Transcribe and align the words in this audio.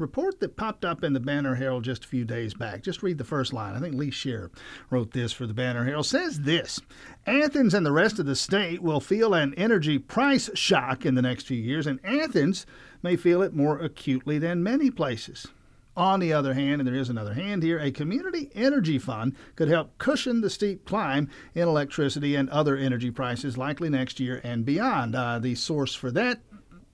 report 0.00 0.40
that 0.40 0.56
popped 0.56 0.84
up 0.84 1.04
in 1.04 1.12
the 1.12 1.20
Banner 1.20 1.54
Herald 1.54 1.84
just 1.84 2.04
a 2.04 2.08
few 2.08 2.24
days 2.24 2.54
back. 2.54 2.82
Just 2.82 3.02
read 3.02 3.18
the 3.18 3.24
first 3.24 3.52
line. 3.52 3.74
I 3.74 3.80
think 3.80 3.94
Lee 3.94 4.10
Shearer 4.10 4.50
wrote 4.90 5.12
this 5.12 5.32
for 5.32 5.46
the 5.46 5.54
Banner 5.54 5.84
Herald. 5.84 6.06
Says 6.06 6.40
this 6.40 6.80
Athens 7.26 7.74
and 7.74 7.84
the 7.84 7.92
rest 7.92 8.18
of 8.18 8.26
the 8.26 8.36
state 8.36 8.82
will 8.82 9.00
feel 9.00 9.34
an 9.34 9.54
energy 9.54 9.98
price 9.98 10.50
shock 10.54 11.04
in 11.06 11.14
the 11.14 11.22
next 11.22 11.46
few 11.46 11.58
years, 11.58 11.86
and 11.86 12.00
Athens 12.04 12.66
may 13.02 13.16
feel 13.16 13.42
it 13.42 13.54
more 13.54 13.78
acutely 13.78 14.38
than 14.38 14.62
many 14.62 14.90
places. 14.90 15.46
On 15.96 16.20
the 16.20 16.32
other 16.32 16.54
hand, 16.54 16.80
and 16.80 16.88
there 16.88 16.94
is 16.94 17.10
another 17.10 17.34
hand 17.34 17.62
here, 17.62 17.78
a 17.78 17.90
community 17.90 18.50
energy 18.54 18.98
fund 18.98 19.34
could 19.56 19.68
help 19.68 19.98
cushion 19.98 20.40
the 20.40 20.48
steep 20.48 20.86
climb 20.86 21.28
in 21.54 21.68
electricity 21.68 22.36
and 22.36 22.48
other 22.48 22.76
energy 22.76 23.10
prices 23.10 23.58
likely 23.58 23.90
next 23.90 24.20
year 24.20 24.40
and 24.44 24.64
beyond. 24.64 25.14
Uh, 25.14 25.38
the 25.38 25.54
source 25.54 25.94
for 25.94 26.10
that 26.12 26.40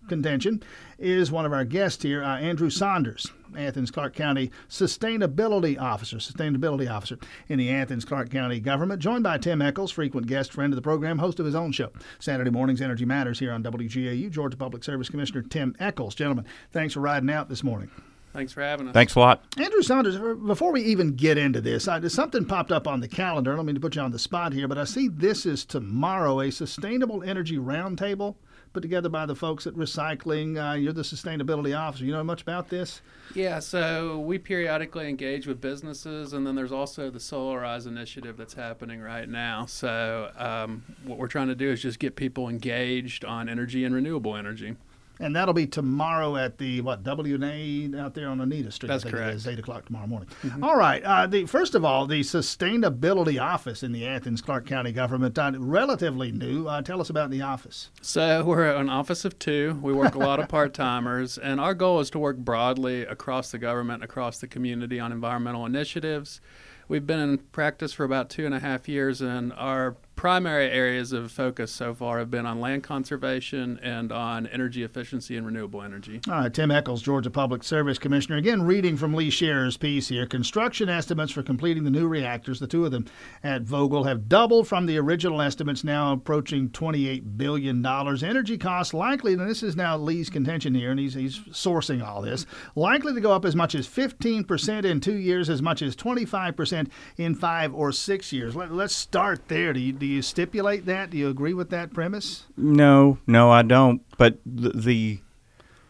contention 0.09 0.63
is 0.99 1.31
one 1.31 1.45
of 1.45 1.53
our 1.53 1.65
guests 1.65 2.03
here, 2.03 2.23
uh, 2.23 2.39
Andrew 2.39 2.71
Saunders, 2.71 3.31
Athens 3.57 3.91
Clarke 3.91 4.15
County 4.15 4.51
Sustainability 4.69 5.81
Officer, 5.81 6.17
Sustainability 6.17 6.91
Officer 6.91 7.19
in 7.49 7.59
the 7.59 7.71
Athens 7.71 8.05
Clarke 8.05 8.31
County 8.31 8.61
government, 8.61 9.01
joined 9.01 9.25
by 9.25 9.39
Tim 9.39 9.63
Echols, 9.63 9.91
frequent 9.91 10.27
guest 10.27 10.53
friend 10.53 10.73
of 10.73 10.77
the 10.77 10.83
program, 10.83 11.19
host 11.19 11.41
of 11.41 11.47
his 11.47 11.55
own 11.55 11.73
show, 11.73 11.91
Saturday 12.19 12.51
Mornings 12.51 12.81
Energy 12.81 13.05
Matters 13.05 13.39
here 13.39 13.53
on 13.53 13.63
WGAU. 13.63 14.31
Georgia 14.31 14.57
Public 14.57 14.85
Service 14.85 15.09
Commissioner 15.09 15.43
Tim 15.43 15.75
Echols. 15.79 16.15
Gentlemen, 16.15 16.45
thanks 16.73 16.95
for 16.95 17.01
riding 17.01 17.31
out 17.31 17.49
this 17.49 17.65
morning. 17.65 17.91
Thanks 18.37 18.53
for 18.53 18.61
having 18.61 18.87
us. 18.87 18.93
Thanks 18.93 19.15
a 19.15 19.21
lot. 19.21 19.45
Andrew 19.57 19.81
Saunders, 19.81 20.19
before 20.47 20.71
we 20.71 20.83
even 20.83 21.17
get 21.17 21.39
into 21.39 21.63
this, 21.63 21.89
I, 21.89 22.07
something 22.09 22.45
popped 22.45 22.71
up 22.71 22.87
on 22.87 23.01
the 23.01 23.09
calendar. 23.09 23.55
I 23.55 23.57
don't 23.57 23.65
mean 23.65 23.77
to 23.77 23.81
put 23.81 23.97
you 23.97 24.03
on 24.03 24.11
the 24.11 24.19
spot 24.19 24.53
here, 24.53 24.69
but 24.69 24.77
I 24.77 24.85
see 24.85 25.09
this 25.09 25.47
is 25.47 25.65
tomorrow 25.65 26.41
a 26.41 26.53
sustainable 26.53 27.23
energy 27.23 27.57
roundtable 27.57 28.35
put 28.77 28.83
together 28.83 29.09
by 29.09 29.25
the 29.25 29.35
folks 29.35 29.67
at 29.67 29.73
Recycling. 29.73 30.59
Uh, 30.59 30.75
you're 30.75 30.93
the 30.93 31.01
sustainability 31.01 31.75
officer. 31.75 32.05
You 32.05 32.13
know 32.13 32.23
much 32.23 32.43
about 32.43 32.69
this? 32.69 33.01
Yeah, 33.35 33.59
so 33.59 34.19
we 34.19 34.37
periodically 34.37 35.09
engage 35.09 35.47
with 35.47 35.63
businesses, 35.63 36.35
and 36.35 36.47
then 36.47 36.55
there's 36.55 36.73
also 36.73 37.09
the 37.09 37.19
Solarize 37.19 37.87
initiative 37.87 38.37
that's 38.37 38.53
happening 38.53 39.01
right 39.01 39.31
now. 39.31 39.65
So 39.65 40.31
um, 40.37 40.85
what 41.07 41.17
we're 41.17 41.27
trying 41.27 41.49
to 41.49 41.55
do 41.55 41.71
is 41.71 41.81
just 41.81 41.99
get 41.99 42.17
people 42.17 42.51
engaged 42.51 43.25
on 43.25 43.49
energy 43.49 43.83
and 43.87 43.95
renewable 43.95 44.37
energy 44.37 44.77
and 45.21 45.35
that'll 45.35 45.55
be 45.55 45.67
tomorrow 45.67 46.37
at 46.37 46.59
the 46.59 46.81
what 46.81 47.03
WNA 47.03 47.99
out 47.99 48.15
there 48.15 48.29
on 48.29 48.41
Anita 48.41 48.71
Street. 48.71 48.89
That's 48.89 49.05
correct. 49.05 49.33
It 49.33 49.37
is 49.37 49.47
eight 49.47 49.59
o'clock 49.59 49.87
tomorrow 49.87 50.07
morning. 50.07 50.29
Mm-hmm. 50.43 50.63
All 50.63 50.77
right. 50.77 51.03
Uh, 51.03 51.27
the 51.27 51.47
first 51.47 51.75
of 51.75 51.85
all, 51.85 52.07
the 52.07 52.21
sustainability 52.21 53.41
office 53.41 53.83
in 53.83 53.93
the 53.93 54.07
Athens 54.07 54.43
Clarke 54.43 54.67
County 54.67 54.93
government, 54.93 55.39
uh, 55.39 55.53
relatively 55.57 56.33
new. 56.33 56.67
Uh, 56.67 56.83
tell 56.83 57.01
us 57.01 57.11
about 57.11 57.31
the 57.31 57.43
office. 57.43 57.91
So 58.03 58.45
we're 58.45 58.75
an 58.75 58.91
office 58.91 59.25
of 59.25 59.39
two. 59.39 59.79
We 59.83 59.93
work 59.93 60.15
a 60.15 60.19
lot 60.19 60.41
of 60.41 60.49
part 60.49 60.75
timers, 60.75 61.39
and 61.43 61.61
our 61.61 61.75
goal 61.75 62.01
is 62.01 62.11
to 62.11 62.19
work 62.19 62.37
broadly 62.37 63.03
across 63.03 63.51
the 63.51 63.59
government, 63.59 64.03
across 64.03 64.39
the 64.39 64.47
community 64.47 65.01
on 65.01 65.13
environmental 65.13 65.65
initiatives. 65.67 66.41
We've 66.89 67.07
been 67.07 67.19
in 67.19 67.39
practice 67.39 67.93
for 67.93 68.05
about 68.05 68.31
two 68.31 68.47
and 68.47 68.55
a 68.55 68.61
half 68.61 68.89
years, 68.89 69.21
and 69.21 69.53
our 69.55 69.97
primary 70.17 70.71
areas 70.71 71.13
of 71.13 71.31
focus 71.31 71.71
so 71.71 71.95
far 71.95 72.19
have 72.19 72.31
been 72.31 72.47
on 72.47 72.61
land 72.61 72.83
conservation 72.83 73.79
and 73.83 74.11
on 74.11 74.47
energy 74.47 74.83
efficiency 74.83 75.37
and 75.37 75.47
renewable 75.47 75.83
energy. 75.83 76.21
All 76.29 76.41
right, 76.41 76.53
Tim 76.53 76.71
Echols, 76.71 77.03
Georgia 77.03 77.31
Public 77.31 77.63
Service 77.63 77.99
Commissioner. 77.99 78.39
Again, 78.39 78.63
reading 78.63 78.97
from 78.97 79.15
Lee 79.15 79.31
Shearer's 79.31 79.77
piece 79.77 80.09
here. 80.09 80.27
Construction 80.27 80.89
estimates 80.89 81.33
for 81.33 81.43
completing 81.43 81.85
the 81.85 81.91
new 81.91 82.09
reactors, 82.09 82.59
the 82.59 82.67
two 82.67 82.85
of 82.85 82.93
them 82.93 83.07
at 83.45 83.65
Vogtle, 83.65 84.07
have 84.07 84.29
doubled 84.29 84.67
from 84.67 84.87
the 84.87 84.99
original 84.99 85.43
estimates, 85.43 85.85
now 85.85 86.13
approaching 86.13 86.71
$28 86.71 87.37
billion. 87.37 87.85
Energy 87.87 88.59
costs 88.59 88.95
likely, 88.95 89.35
and 89.35 89.49
this 89.49 89.63
is 89.63 89.77
now 89.77 89.97
Lee's 89.97 90.31
contention 90.31 90.75
here, 90.75 90.91
and 90.91 90.99
he's, 90.99 91.15
he's 91.15 91.39
sourcing 91.51 92.05
all 92.05 92.23
this, 92.23 92.47
likely 92.75 93.13
to 93.13 93.21
go 93.21 93.33
up 93.33 93.45
as 93.45 93.55
much 93.55 93.75
as 93.75 93.87
15% 93.87 94.85
in 94.85 95.01
two 95.01 95.17
years, 95.17 95.51
as 95.51 95.61
much 95.61 95.83
as 95.83 95.95
25% 95.95 96.89
in 97.19 97.35
five 97.35 97.75
or 97.75 97.93
six 97.93 98.33
years. 98.33 98.57
Let, 98.57 98.71
us 98.73 98.95
start 98.95 99.49
there. 99.49 99.73
Do 99.73 99.81
you, 99.81 99.93
do 99.93 100.07
you 100.07 100.16
stipulate 100.23 100.87
that? 100.87 101.11
Do 101.11 101.19
you 101.19 101.29
agree 101.29 101.55
with 101.55 101.71
that 101.71 101.93
premise? 101.93 102.47
No, 102.57 103.19
no, 103.27 103.51
I 103.51 103.63
don't. 103.63 104.03
But 104.19 104.39
the, 104.45 104.71
the 104.71 105.21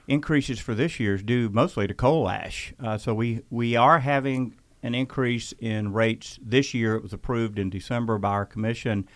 increases 0.08 0.58
for 0.58 0.74
this 0.74 1.00
year 1.00 1.14
is 1.14 1.22
due 1.22 1.48
mostly 1.48 1.86
to 1.86 1.94
coal 1.94 2.28
ash. 2.28 2.74
Uh, 2.82 2.98
so 2.98 3.14
we, 3.14 3.42
we 3.50 3.76
are 3.76 4.00
having 4.00 4.54
an 4.82 4.94
increase 4.94 5.52
in 5.58 5.92
rates 5.92 6.38
this 6.40 6.72
year. 6.72 6.94
It 6.94 7.02
was 7.02 7.12
approved 7.12 7.58
in 7.58 7.70
December 7.70 8.18
by 8.18 8.30
our 8.30 8.46
commission, 8.46 9.08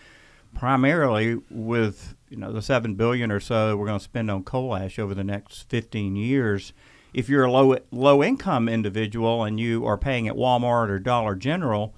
primarily 0.53 1.37
with 1.49 2.15
you 2.29 2.37
know 2.37 2.51
the 2.51 2.61
seven 2.61 2.95
billion 2.95 3.31
or 3.31 3.39
so 3.39 3.77
we're 3.77 3.85
going 3.85 3.99
to 3.99 4.03
spend 4.03 4.29
on 4.29 4.43
coal 4.43 4.75
ash 4.75 4.99
over 4.99 5.15
the 5.15 5.23
next 5.23 5.69
15 5.69 6.15
years. 6.15 6.73
If 7.13 7.29
you're 7.29 7.45
a 7.45 7.51
low 7.51 7.77
low 7.91 8.23
income 8.23 8.67
individual 8.67 9.43
and 9.43 9.59
you 9.59 9.85
are 9.85 9.97
paying 9.97 10.27
at 10.27 10.35
Walmart 10.35 10.89
or 10.89 10.99
Dollar 10.99 11.35
General, 11.35 11.95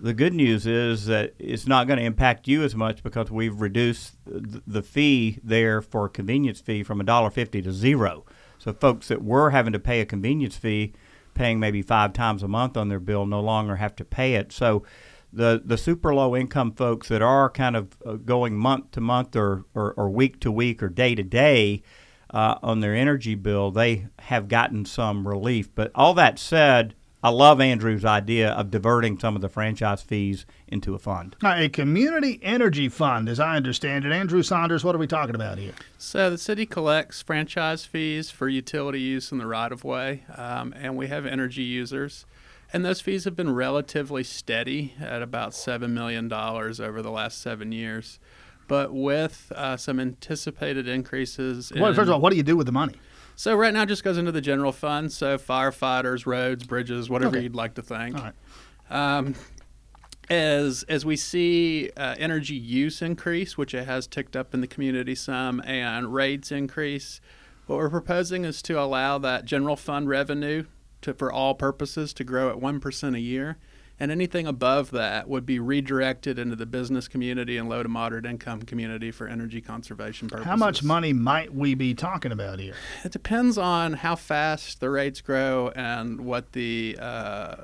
the 0.00 0.14
good 0.14 0.32
news 0.32 0.66
is 0.66 1.06
that 1.06 1.34
it's 1.38 1.66
not 1.66 1.86
going 1.86 1.98
to 1.98 2.04
impact 2.04 2.46
you 2.46 2.62
as 2.62 2.74
much 2.74 3.02
because 3.02 3.30
we've 3.30 3.60
reduced 3.60 4.16
the 4.24 4.82
fee 4.82 5.40
there 5.42 5.82
for 5.82 6.08
convenience 6.08 6.60
fee 6.60 6.82
from 6.82 7.00
$1.50 7.00 7.64
to 7.64 7.72
zero. 7.72 8.24
So 8.58 8.72
folks 8.72 9.08
that 9.08 9.22
were 9.22 9.50
having 9.50 9.72
to 9.72 9.78
pay 9.78 10.00
a 10.00 10.06
convenience 10.06 10.56
fee, 10.56 10.92
paying 11.34 11.58
maybe 11.58 11.82
five 11.82 12.12
times 12.12 12.42
a 12.42 12.48
month 12.48 12.76
on 12.76 12.88
their 12.88 13.00
bill, 13.00 13.26
no 13.26 13.40
longer 13.40 13.76
have 13.76 13.96
to 13.96 14.04
pay 14.04 14.34
it. 14.34 14.52
So 14.52 14.84
the 15.32 15.60
the 15.64 15.76
super 15.76 16.14
low 16.14 16.34
income 16.34 16.72
folks 16.72 17.08
that 17.08 17.20
are 17.20 17.50
kind 17.50 17.76
of 17.76 17.96
uh, 18.04 18.14
going 18.14 18.56
month 18.56 18.92
to 18.92 19.00
month 19.00 19.36
or, 19.36 19.64
or, 19.74 19.92
or 19.92 20.08
week 20.08 20.40
to 20.40 20.50
week 20.50 20.82
or 20.82 20.88
day 20.88 21.14
to 21.14 21.22
day 21.22 21.82
uh, 22.30 22.56
on 22.62 22.80
their 22.80 22.94
energy 22.94 23.34
bill, 23.34 23.70
they 23.70 24.06
have 24.20 24.48
gotten 24.48 24.84
some 24.84 25.26
relief. 25.26 25.74
But 25.74 25.90
all 25.94 26.14
that 26.14 26.38
said, 26.38 26.94
I 27.22 27.30
love 27.30 27.60
Andrew's 27.60 28.04
idea 28.04 28.50
of 28.50 28.70
diverting 28.70 29.18
some 29.18 29.34
of 29.34 29.42
the 29.42 29.48
franchise 29.48 30.02
fees 30.02 30.46
into 30.68 30.94
a 30.94 30.98
fund. 31.00 31.34
a 31.42 31.68
community 31.68 32.38
energy 32.42 32.88
fund, 32.88 33.28
as 33.28 33.40
I 33.40 33.56
understand 33.56 34.04
it. 34.04 34.12
Andrew 34.12 34.42
Saunders, 34.42 34.84
what 34.84 34.94
are 34.94 34.98
we 34.98 35.08
talking 35.08 35.34
about 35.34 35.58
here? 35.58 35.72
So 35.96 36.30
the 36.30 36.38
city 36.38 36.64
collects 36.64 37.20
franchise 37.20 37.84
fees 37.84 38.30
for 38.30 38.48
utility 38.48 39.00
use 39.00 39.32
in 39.32 39.38
the 39.38 39.46
right 39.46 39.72
of 39.72 39.82
way, 39.82 40.24
um, 40.36 40.72
and 40.76 40.96
we 40.96 41.08
have 41.08 41.26
energy 41.26 41.64
users. 41.64 42.24
And 42.72 42.84
those 42.84 43.00
fees 43.00 43.24
have 43.24 43.34
been 43.34 43.52
relatively 43.52 44.22
steady 44.22 44.94
at 45.00 45.22
about 45.22 45.52
$7 45.52 45.90
million 45.90 46.32
over 46.32 47.02
the 47.02 47.10
last 47.10 47.40
seven 47.40 47.72
years. 47.72 48.20
But 48.68 48.92
with 48.92 49.50
uh, 49.56 49.78
some 49.78 49.98
anticipated 49.98 50.86
increases. 50.86 51.72
Well, 51.74 51.94
first 51.94 52.08
of 52.08 52.10
all, 52.10 52.20
what 52.20 52.30
do 52.30 52.36
you 52.36 52.42
do 52.42 52.56
with 52.56 52.66
the 52.66 52.72
money? 52.72 52.94
So 53.38 53.54
right 53.54 53.72
now, 53.72 53.82
it 53.82 53.86
just 53.86 54.02
goes 54.02 54.18
into 54.18 54.32
the 54.32 54.40
general 54.40 54.72
fund. 54.72 55.12
So 55.12 55.38
firefighters, 55.38 56.26
roads, 56.26 56.66
bridges, 56.66 57.08
whatever 57.08 57.36
okay. 57.36 57.44
you'd 57.44 57.54
like 57.54 57.74
to 57.74 57.82
think. 57.82 58.16
All 58.18 58.32
right. 58.90 59.14
Um, 59.14 59.36
as 60.28 60.82
as 60.88 61.06
we 61.06 61.14
see 61.14 61.88
uh, 61.96 62.16
energy 62.18 62.56
use 62.56 63.00
increase, 63.00 63.56
which 63.56 63.74
it 63.74 63.86
has 63.86 64.08
ticked 64.08 64.34
up 64.34 64.54
in 64.54 64.60
the 64.60 64.66
community 64.66 65.14
some, 65.14 65.60
and 65.64 66.12
rates 66.12 66.50
increase, 66.50 67.20
what 67.68 67.76
we're 67.76 67.88
proposing 67.90 68.44
is 68.44 68.60
to 68.62 68.74
allow 68.74 69.18
that 69.18 69.44
general 69.44 69.76
fund 69.76 70.08
revenue 70.08 70.64
to, 71.02 71.14
for 71.14 71.32
all 71.32 71.54
purposes, 71.54 72.12
to 72.14 72.24
grow 72.24 72.50
at 72.50 72.60
one 72.60 72.80
percent 72.80 73.14
a 73.14 73.20
year 73.20 73.56
and 74.00 74.10
anything 74.10 74.46
above 74.46 74.90
that 74.92 75.28
would 75.28 75.44
be 75.44 75.58
redirected 75.58 76.38
into 76.38 76.56
the 76.56 76.66
business 76.66 77.08
community 77.08 77.56
and 77.56 77.68
low 77.68 77.82
to 77.82 77.88
moderate 77.88 78.24
income 78.24 78.62
community 78.62 79.10
for 79.10 79.26
energy 79.26 79.60
conservation 79.60 80.28
purposes. 80.28 80.46
How 80.46 80.56
much 80.56 80.82
money 80.82 81.12
might 81.12 81.52
we 81.54 81.74
be 81.74 81.94
talking 81.94 82.32
about 82.32 82.60
here? 82.60 82.74
It 83.04 83.12
depends 83.12 83.58
on 83.58 83.94
how 83.94 84.16
fast 84.16 84.80
the 84.80 84.90
rates 84.90 85.20
grow 85.20 85.72
and 85.74 86.20
what 86.20 86.52
the 86.52 86.96
uh, 87.00 87.56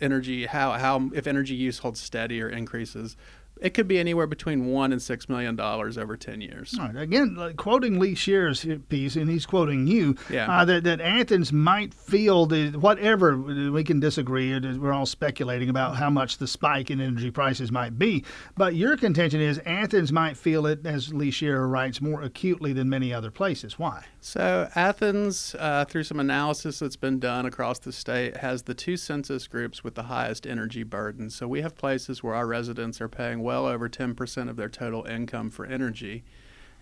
energy 0.00 0.46
how 0.46 0.72
how 0.72 1.10
if 1.12 1.26
energy 1.26 1.54
use 1.54 1.78
holds 1.78 2.00
steady 2.00 2.40
or 2.40 2.48
increases 2.48 3.16
it 3.60 3.74
could 3.74 3.88
be 3.88 3.98
anywhere 3.98 4.26
between 4.26 4.66
one 4.66 4.92
and 4.92 5.00
six 5.00 5.28
million 5.28 5.56
dollars 5.56 5.98
over 5.98 6.16
ten 6.16 6.40
years. 6.40 6.74
All 6.78 6.86
right. 6.86 6.96
Again, 6.96 7.34
like 7.34 7.56
quoting 7.56 7.98
Lee 7.98 8.14
Shearer's 8.14 8.66
piece, 8.88 9.16
and 9.16 9.30
he's 9.30 9.46
quoting 9.46 9.86
you, 9.86 10.16
yeah. 10.30 10.50
uh, 10.50 10.64
that, 10.64 10.84
that 10.84 11.00
Athens 11.00 11.52
might 11.52 11.94
feel 11.94 12.46
the 12.46 12.70
whatever 12.70 13.36
we 13.36 13.84
can 13.84 14.00
disagree. 14.00 14.58
We're 14.58 14.92
all 14.92 15.06
speculating 15.06 15.68
about 15.68 15.96
how 15.96 16.10
much 16.10 16.38
the 16.38 16.46
spike 16.46 16.90
in 16.90 17.00
energy 17.00 17.30
prices 17.30 17.72
might 17.72 17.98
be, 17.98 18.24
but 18.56 18.74
your 18.74 18.96
contention 18.96 19.40
is 19.40 19.60
Athens 19.66 20.12
might 20.12 20.36
feel 20.36 20.66
it, 20.66 20.86
as 20.86 21.12
Lee 21.12 21.30
Shearer 21.30 21.68
writes, 21.68 22.00
more 22.00 22.22
acutely 22.22 22.72
than 22.72 22.88
many 22.88 23.12
other 23.12 23.30
places. 23.30 23.78
Why? 23.78 24.04
So 24.20 24.68
Athens, 24.74 25.54
uh, 25.58 25.84
through 25.84 26.04
some 26.04 26.20
analysis 26.20 26.78
that's 26.78 26.96
been 26.96 27.18
done 27.18 27.46
across 27.46 27.78
the 27.78 27.92
state, 27.92 28.38
has 28.38 28.62
the 28.62 28.74
two 28.74 28.96
census 28.96 29.46
groups 29.46 29.84
with 29.84 29.94
the 29.94 30.04
highest 30.04 30.46
energy 30.46 30.82
burden. 30.82 31.30
So 31.30 31.46
we 31.46 31.62
have 31.62 31.76
places 31.76 32.22
where 32.22 32.34
our 32.34 32.46
residents 32.46 33.00
are 33.00 33.08
paying 33.08 33.42
well 33.48 33.64
over 33.64 33.88
10% 33.88 34.50
of 34.50 34.56
their 34.56 34.68
total 34.68 35.06
income 35.06 35.48
for 35.48 35.64
energy. 35.64 36.22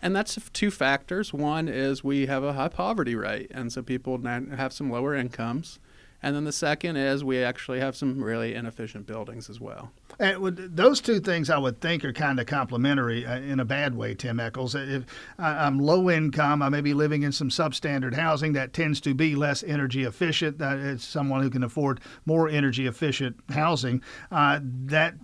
And 0.02 0.16
that's 0.16 0.36
two 0.52 0.72
factors. 0.72 1.32
One 1.32 1.68
is 1.68 2.02
we 2.02 2.26
have 2.26 2.42
a 2.42 2.54
high 2.54 2.66
poverty 2.66 3.14
rate, 3.14 3.52
and 3.54 3.72
so 3.72 3.82
people 3.82 4.20
have 4.20 4.72
some 4.72 4.90
lower 4.90 5.14
incomes. 5.14 5.78
And 6.22 6.34
then 6.34 6.42
the 6.42 6.52
second 6.52 6.96
is 6.96 7.22
we 7.22 7.38
actually 7.38 7.78
have 7.78 7.94
some 7.94 8.20
really 8.20 8.54
inefficient 8.54 9.06
buildings 9.06 9.48
as 9.48 9.60
well. 9.60 9.92
And 10.18 10.56
those 10.56 11.00
two 11.00 11.20
things 11.20 11.50
I 11.50 11.58
would 11.58 11.80
think 11.80 12.04
are 12.04 12.12
kind 12.12 12.40
of 12.40 12.46
complementary 12.46 13.24
uh, 13.24 13.38
in 13.38 13.60
a 13.60 13.64
bad 13.64 13.94
way, 13.94 14.16
Tim 14.16 14.40
Echols. 14.40 14.74
If 14.74 15.04
I'm 15.38 15.78
low 15.78 16.10
income, 16.10 16.62
I 16.62 16.68
may 16.68 16.80
be 16.80 16.94
living 16.94 17.22
in 17.22 17.30
some 17.30 17.48
substandard 17.48 18.14
housing 18.14 18.54
that 18.54 18.72
tends 18.72 19.00
to 19.02 19.14
be 19.14 19.36
less 19.36 19.62
energy 19.62 20.02
efficient. 20.02 20.60
Uh, 20.60 20.76
it's 20.76 21.04
someone 21.04 21.42
who 21.42 21.50
can 21.50 21.62
afford 21.62 22.00
more 22.24 22.48
energy 22.48 22.88
efficient 22.88 23.36
housing. 23.50 24.02
Uh, 24.32 24.58
that, 24.62 25.14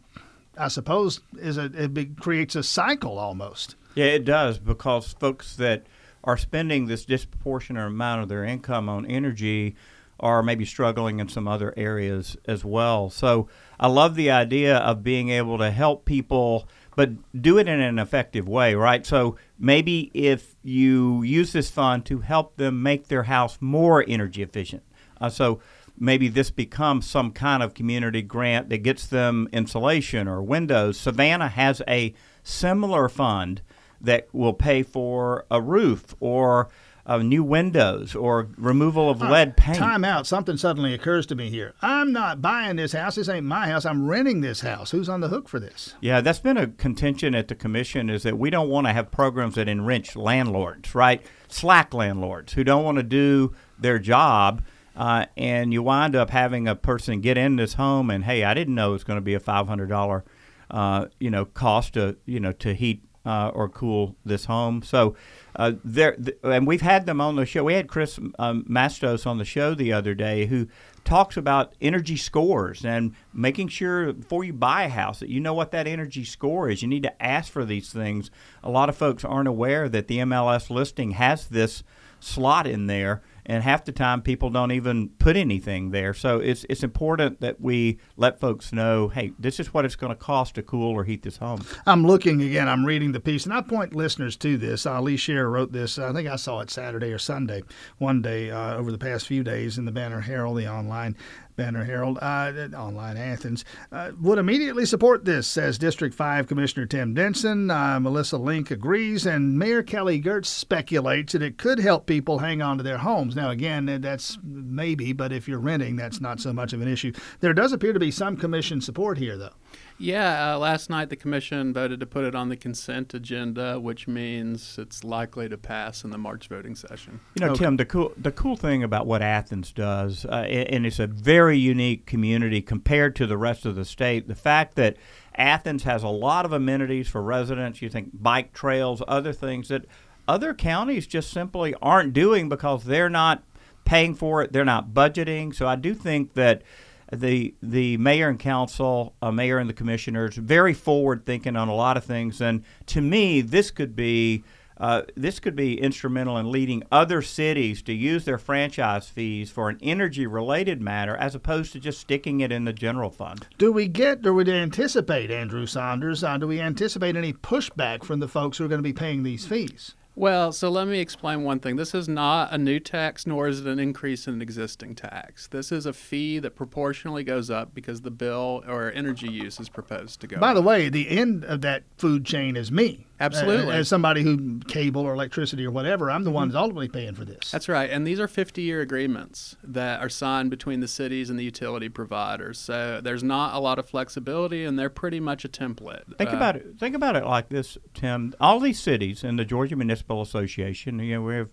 I 0.57 0.69
suppose, 0.69 1.21
is 1.39 1.57
a 1.57 1.65
it 1.65 2.19
creates 2.19 2.55
a 2.55 2.63
cycle 2.63 3.19
almost. 3.19 3.77
Yeah, 3.95 4.07
it 4.07 4.25
does 4.25 4.59
because 4.59 5.13
folks 5.13 5.57
that 5.57 5.87
are 6.25 6.37
spending 6.37 6.87
this 6.87 7.05
disproportionate 7.05 7.87
amount 7.87 8.23
of 8.23 8.29
their 8.29 8.45
income 8.45 8.89
on 8.89 9.07
energy 9.07 9.75
are 10.21 10.43
maybe 10.43 10.65
struggling 10.65 11.19
in 11.19 11.29
some 11.29 11.49
other 11.49 11.75
areas 11.77 12.37
as 12.47 12.65
well. 12.65 13.11
So 13.11 13.49
I 13.81 13.89
love 13.89 14.15
the 14.15 14.31
idea 14.31 14.77
of 14.77 15.03
being 15.03 15.31
able 15.31 15.59
to 15.59 15.71
help 15.71 16.05
people, 16.05 16.69
but 16.95 17.11
do 17.43 17.59
it 17.59 17.67
in 17.67 17.81
an 17.81 17.99
effective 17.99 18.49
way, 18.49 18.75
right? 18.77 19.05
So 19.05 19.37
maybe 19.59 20.13
if 20.15 20.55
you 20.63 21.23
use 21.23 21.53
this 21.53 21.71
fund 21.71 22.05
to 22.07 22.21
help 22.21 22.57
them 22.57 22.83
make 22.83 23.09
their 23.09 23.25
house 23.25 23.59
more 23.61 24.05
energy 24.07 24.43
efficient. 24.43 24.85
Uh, 25.21 25.29
so 25.29 25.61
maybe 25.99 26.29
this 26.29 26.51
becomes 26.51 27.07
some 27.07 27.33
kind 27.33 27.63
of 27.63 27.75
community 27.75 28.23
grant 28.23 28.69
that 28.71 28.79
gets 28.79 29.07
them 29.07 29.49
insulation 29.53 30.29
or 30.29 30.43
windows. 30.43 30.99
Savannah 30.99 31.49
has 31.49 31.83
a 31.87 32.15
similar 32.43 33.09
fund 33.09 33.63
that 34.01 34.29
will 34.33 34.55
pay 34.55 34.83
for 34.83 35.47
a 35.51 35.61
roof 35.61 36.15
or 36.21 36.69
uh, 37.05 37.19
new 37.19 37.43
windows 37.43 38.15
or 38.15 38.49
removal 38.57 39.11
of 39.11 39.21
lead 39.21 39.57
paint. 39.57 39.79
Time 39.79 40.05
out. 40.05 40.27
Something 40.27 40.57
suddenly 40.57 40.95
occurs 40.95 41.27
to 41.27 41.35
me 41.35 41.51
here. 41.51 41.75
I'm 41.83 42.13
not 42.13 42.41
buying 42.41 42.77
this 42.77 42.93
house. 42.93 43.17
This 43.17 43.29
ain't 43.29 43.47
my 43.47 43.67
house. 43.67 43.85
I'm 43.85 44.07
renting 44.07 44.41
this 44.41 44.61
house. 44.61 44.91
Who's 44.91 45.09
on 45.09 45.21
the 45.21 45.29
hook 45.29 45.49
for 45.49 45.59
this? 45.59 45.95
Yeah, 46.01 46.21
that's 46.21 46.39
been 46.39 46.57
a 46.57 46.69
contention 46.69 47.35
at 47.35 47.49
the 47.49 47.55
commission 47.55 48.09
is 48.09 48.23
that 48.23 48.39
we 48.39 48.51
don't 48.51 48.69
want 48.69 48.87
to 48.87 48.93
have 48.93 49.11
programs 49.11 49.57
that 49.57 49.69
enrich 49.69 50.15
landlords, 50.15 50.95
right? 50.95 51.25
Slack 51.49 51.93
landlords 51.93 52.53
who 52.53 52.63
don't 52.65 52.85
want 52.85 52.99
to 52.99 53.03
do 53.03 53.53
their 53.79 53.99
job. 53.99 54.63
Uh, 54.95 55.27
and 55.37 55.73
you 55.73 55.83
wind 55.83 56.15
up 56.15 56.31
having 56.31 56.69
a 56.69 56.75
person 56.75 57.21
get 57.21 57.39
in 57.39 57.57
this 57.57 57.75
home 57.75 58.11
and 58.11 58.25
hey, 58.25 58.45
I 58.45 58.55
didn't 58.55 58.75
know 58.75 58.91
it 58.91 58.93
was 58.93 59.05
going 59.05 59.17
to 59.17 59.23
be 59.23 59.35
a 59.35 59.41
five 59.41 59.67
hundred 59.67 59.89
dollar, 59.89 60.25
uh, 60.71 61.07
you 61.19 61.31
know, 61.31 61.45
cost 61.45 61.95
to 61.95 62.17
you 62.27 62.41
know 62.41 62.53
to 62.53 62.75
heat 62.75 63.03
uh, 63.25 63.51
or 63.55 63.69
cool 63.69 64.17
this 64.25 64.47
home. 64.47 64.83
So 64.83 65.15
uh, 65.55 65.73
there, 65.85 66.17
th- 66.17 66.39
and 66.43 66.67
we've 66.67 66.81
had 66.81 67.07
them 67.07 67.21
on 67.21 67.37
the 67.37 67.47
show. 67.47 67.65
We 67.65 67.75
had 67.75 67.89
Chris 67.89 68.19
um, 68.39 68.65
Mastos 68.65 69.27
on 69.27 69.39
the 69.39 69.45
show 69.45 69.75
the 69.75 69.93
other 69.93 70.15
day 70.15 70.47
who 70.47 70.67
talks 71.05 71.37
about 71.37 71.75
energy 71.81 72.17
scores 72.17 72.85
and 72.85 73.15
making 73.33 73.69
sure 73.69 74.13
before 74.13 74.45
you 74.45 74.53
buy 74.53 74.85
a 74.85 74.89
house 74.89 75.21
that 75.21 75.29
you 75.29 75.41
know 75.41 75.55
what 75.55 75.71
that 75.73 75.87
energy 75.87 76.25
score 76.25 76.69
is. 76.69 76.83
You 76.83 76.89
need 76.89 77.03
to 77.03 77.23
ask 77.23 77.53
for 77.53 77.65
these 77.65 77.93
things. 77.93 78.31
A 78.63 78.71
lot 78.71 78.89
of 78.89 78.97
folks 78.97 79.25
aren't 79.25 79.49
aware 79.49 79.89
that 79.89 80.09
the 80.09 80.19
MLS 80.19 80.71
listing 80.71 81.13
has 81.13 81.47
this 81.47 81.83
slot 82.21 82.67
in 82.67 82.87
there 82.87 83.23
and 83.47 83.63
half 83.63 83.85
the 83.85 83.93
time 83.93 84.23
people 84.23 84.51
don't 84.51 84.73
even 84.73 85.09
put 85.19 85.37
anything 85.37 85.91
there. 85.91 86.15
So 86.15 86.39
it's 86.39 86.65
it's 86.69 86.83
important 86.83 87.41
that 87.41 87.61
we 87.61 87.99
let 88.17 88.39
folks 88.39 88.73
know, 88.73 89.09
hey, 89.09 89.33
this 89.39 89.59
is 89.59 89.75
what 89.75 89.85
it's 89.85 89.97
going 89.97 90.13
to 90.13 90.17
cost 90.17 90.55
to 90.57 90.63
cool 90.63 90.93
or 90.93 91.05
heat 91.05 91.23
this 91.23 91.39
home. 91.39 91.65
I'm 91.87 92.07
looking 92.07 92.41
again. 92.43 92.69
I'm 92.69 92.85
reading 92.85 93.13
the 93.13 93.21
piece, 93.21 93.45
and 93.45 93.53
I 93.53 93.61
point 93.63 93.95
listeners 93.95 94.37
to 94.37 94.57
this. 94.57 94.87
Lee 94.87 95.17
Shearer 95.17 95.51
wrote 95.51 95.73
this. 95.73 95.99
I 95.99 96.13
think 96.13 96.29
I 96.29 96.37
saw 96.37 96.61
it 96.61 96.71
Saturday 96.71 97.13
or 97.13 97.19
Sunday, 97.19 97.63
one 97.99 98.23
day 98.23 98.51
uh, 98.51 98.77
over 98.77 98.93
the 98.93 98.99
past 98.99 99.27
few 99.27 99.43
days 99.43 99.79
in 99.79 99.85
the 99.85 99.93
Banner 99.93 100.21
Herald, 100.21 100.59
the 100.59 100.69
online 100.69 101.17
Banner 101.57 101.85
Herald, 101.85 102.19
uh, 102.21 102.53
online 102.75 103.17
Athens, 103.17 103.65
uh, 103.91 104.13
would 104.21 104.39
immediately 104.39 104.87
support 104.87 105.25
this, 105.25 105.47
says 105.47 105.79
District 105.79 106.15
5 106.15 106.47
Commissioner 106.47 106.87
Tim 106.87 107.15
Denson. 107.15 107.71
Uh, 107.71 108.01
Melissa 108.01 108.39
Link 108.39 108.71
agrees, 108.71 109.27
and 109.27 109.59
Mayor 109.59 109.83
Kelly 109.83 110.21
Girtz 110.21 110.47
speculates 110.47 111.33
that 111.33 111.43
it 111.43 111.59
could 111.59 111.79
help 111.79 112.07
people 112.07 112.39
hang 112.39 112.63
on 112.63 112.79
to 112.79 112.83
their 112.83 112.99
homes. 112.99 113.37
Now, 113.37 113.51
again, 113.51 114.01
that's 114.01 114.39
maybe, 114.43 115.13
but 115.13 115.33
if 115.33 115.49
you're 115.49 115.59
renting, 115.59 115.97
that's 115.97 116.21
not 116.21 116.41
so 116.41 116.53
much 116.53 116.73
of 116.73 116.81
an 116.81 116.89
issue. 116.89 117.13
There 117.41 117.55
does 117.55 117.73
appear 117.73 117.93
to 117.93 118.01
be 118.01 118.11
some 118.11 118.37
commission 118.37 118.81
support 118.81 119.19
here, 119.19 119.37
though. 119.37 119.55
Yeah, 120.03 120.55
uh, 120.55 120.59
last 120.59 120.91
night 120.91 121.11
the 121.11 121.17
commission 121.17 121.73
voted 121.73 122.01
to 122.01 122.07
put 122.07 122.25
it 122.25 122.35
on 122.35 122.49
the 122.49 122.57
consent 122.57 123.15
agenda, 123.15 123.79
which 123.79 124.09
means 124.09 124.77
it's 124.77 125.05
likely 125.05 125.49
to 125.49 125.57
pass 125.57 126.03
in 126.03 126.11
the 126.11 126.19
March 126.19 126.49
voting 126.49 126.75
session. 126.75 127.21
You 127.37 127.47
know, 127.47 127.53
okay. 127.53 127.65
Tim, 127.65 127.77
the 127.77 127.85
cool 127.85 128.13
the 128.17 128.33
cool 128.33 128.57
thing 128.57 128.83
about 128.83 129.07
what 129.07 129.23
Athens 129.23 129.71
does, 129.71 130.25
uh, 130.25 130.45
and 130.49 130.85
it's 130.85 130.99
a 130.99 131.07
very 131.07 131.57
unique 131.57 132.05
community 132.05 132.61
compared 132.61 133.15
to 133.17 133.29
the 133.29 133.39
rest 133.39 133.65
of 133.65 133.77
the 133.77 133.85
state. 133.85 134.27
The 134.27 134.35
fact 134.35 134.75
that 134.75 134.97
Athens 135.37 135.85
has 135.85 136.03
a 136.03 136.09
lot 136.09 136.45
of 136.45 136.53
amenities 136.53 137.07
for 137.07 137.23
residents. 137.23 137.81
You 137.81 137.89
think 137.89 138.11
bike 138.13 138.53
trails, 138.53 139.05
other 139.07 139.33
things 139.33 139.69
that 139.69 139.85
other 140.27 140.53
counties 140.53 141.07
just 141.07 141.31
simply 141.31 141.75
aren't 141.81 142.13
doing 142.13 142.49
because 142.49 142.85
they're 142.85 143.09
not 143.09 143.45
paying 143.85 144.15
for 144.17 144.43
it. 144.43 144.53
They're 144.53 144.65
not 144.65 144.89
budgeting. 144.89 145.55
So 145.55 145.69
I 145.69 145.77
do 145.77 145.95
think 145.95 146.35
that 146.35 146.63
the 147.13 147.55
the 147.63 147.97
mayor 147.99 148.29
and 148.29 148.39
council, 148.39 149.15
uh, 149.21 149.31
mayor 149.31 149.59
and 149.59 149.69
the 149.69 149.75
commissioners, 149.75 150.37
very 150.37 150.75
forward 150.75 151.27
thinking 151.27 151.57
on 151.57 151.69
a 151.69 151.75
lot 151.75 151.97
of 151.97 152.05
things. 152.05 152.41
And 152.41 152.65
to 152.87 153.01
me, 153.01 153.43
this 153.43 153.71
could 153.71 153.95
be 153.95 154.45
uh, 154.79 155.03
this 155.15 155.39
could 155.39 155.55
be 155.55 155.81
instrumental 155.81 156.39
in 156.39 156.51
leading 156.51 156.83
other 156.91 157.23
cities 157.23 157.83
to 157.83 157.93
use 157.93 158.25
their 158.25 158.39
franchise 158.39 159.09
fees 159.09 159.51
for 159.51 159.69
an 159.69 159.79
energy 159.81 160.27
related 160.27 160.81
matter 160.81 161.17
as 161.17 161.35
opposed 161.35 161.73
to 161.73 161.79
just 161.79 162.01
sticking 162.01 162.41
it 162.41 162.51
in 162.51 162.65
the 162.65 162.73
general 162.73 163.11
fund. 163.11 163.47
Do 163.59 163.71
we 163.71 163.87
get, 163.87 164.27
or 164.27 164.33
would 164.33 164.49
anticipate, 164.49 165.31
Andrew 165.31 165.67
Saunders, 165.67 166.25
uh, 166.25 166.37
do 166.39 166.49
we 166.49 166.61
anticipate 166.61 167.15
any 167.15 167.33
pushback 167.33 168.03
from 168.03 168.19
the 168.19 168.27
folks 168.27 168.59
who 168.59 168.65
are 168.65 168.69
going 168.69 168.81
to 168.81 168.83
be 168.83 168.93
paying 168.93 169.23
these 169.23 169.47
fees? 169.47 169.95
Well, 170.15 170.53
so 170.53 170.69
let 170.69 170.89
me 170.89 171.01
explain 171.01 171.43
one 171.43 171.59
thing. 171.59 171.77
This 171.77 171.95
is 171.95 172.07
not 172.07 172.53
a 172.53 172.59
new 172.59 172.79
tax, 172.79 173.27
nor 173.27 173.49
is 173.49 173.61
it 173.61 173.67
an 173.67 173.79
increase 173.79 174.29
in 174.29 174.35
an 174.35 174.43
existing 174.43 174.95
tax. 174.95 175.49
This 175.49 175.73
is 175.73 175.87
a 175.87 175.93
fee 175.93 176.39
that 176.41 176.55
proportionally 176.55 177.25
goes 177.25 177.49
up 177.49 177.75
because 177.75 178.03
the 178.03 178.11
bill 178.11 178.63
or 178.69 178.93
energy 178.93 179.31
use 179.31 179.59
is 179.59 179.71
proposed 179.71 180.21
to 180.21 180.27
go. 180.27 180.39
By 180.39 180.51
up. 180.51 180.57
the 180.57 180.63
way, 180.63 180.91
the 180.91 181.09
end 181.09 181.45
of 181.45 181.63
that 181.63 181.85
food 181.97 182.27
chain 182.27 182.57
is 182.57 182.71
me. 182.71 183.07
Absolutely. 183.23 183.75
As 183.75 183.89
somebody 183.89 184.23
who 184.23 184.59
cable 184.67 185.03
or 185.03 185.15
electricity 185.15 185.65
or 185.65 185.71
whatever, 185.71 186.11
I'm 186.11 186.25
the 186.25 186.31
one 186.31 186.49
that's 186.49 186.57
ultimately 186.57 186.89
paying 186.89 187.15
for 187.15 187.25
this. 187.25 187.51
That's 187.51 187.69
right. 187.69 187.89
And 187.89 188.07
these 188.07 188.19
are 188.19 188.29
50 188.29 188.63
year 188.63 188.81
agreements 188.81 189.57
that 189.63 190.01
are 190.01 190.09
signed 190.09 190.51
between 190.51 190.81
the 190.81 190.89
cities 190.89 191.31
and 191.31 191.39
the 191.39 191.45
utility 191.45 191.89
providers. 191.89 192.59
So 192.59 193.01
there's 193.01 193.23
not 193.23 193.55
a 193.55 193.61
lot 193.61 193.79
of 193.79 193.89
flexibility 193.89 194.65
and 194.65 194.79
they're 194.79 194.91
pretty 194.91 195.21
much 195.21 195.45
a 195.45 195.49
template. 195.49 196.17
Think 196.19 196.33
uh, 196.33 196.37
about 196.37 196.57
it. 196.57 196.79
Think 196.79 196.97
about 196.97 197.17
it 197.17 197.25
like 197.25 197.49
this, 197.49 197.79
Tim. 197.95 198.35
All 198.41 198.59
these 198.59 198.81
cities 198.81 199.23
in 199.23 199.37
the 199.37 199.45
Georgia 199.45 199.77
Municipal 199.77 200.21
Association, 200.21 200.99
you 200.99 201.15
know, 201.15 201.23
we 201.23 201.35
have 201.35 201.49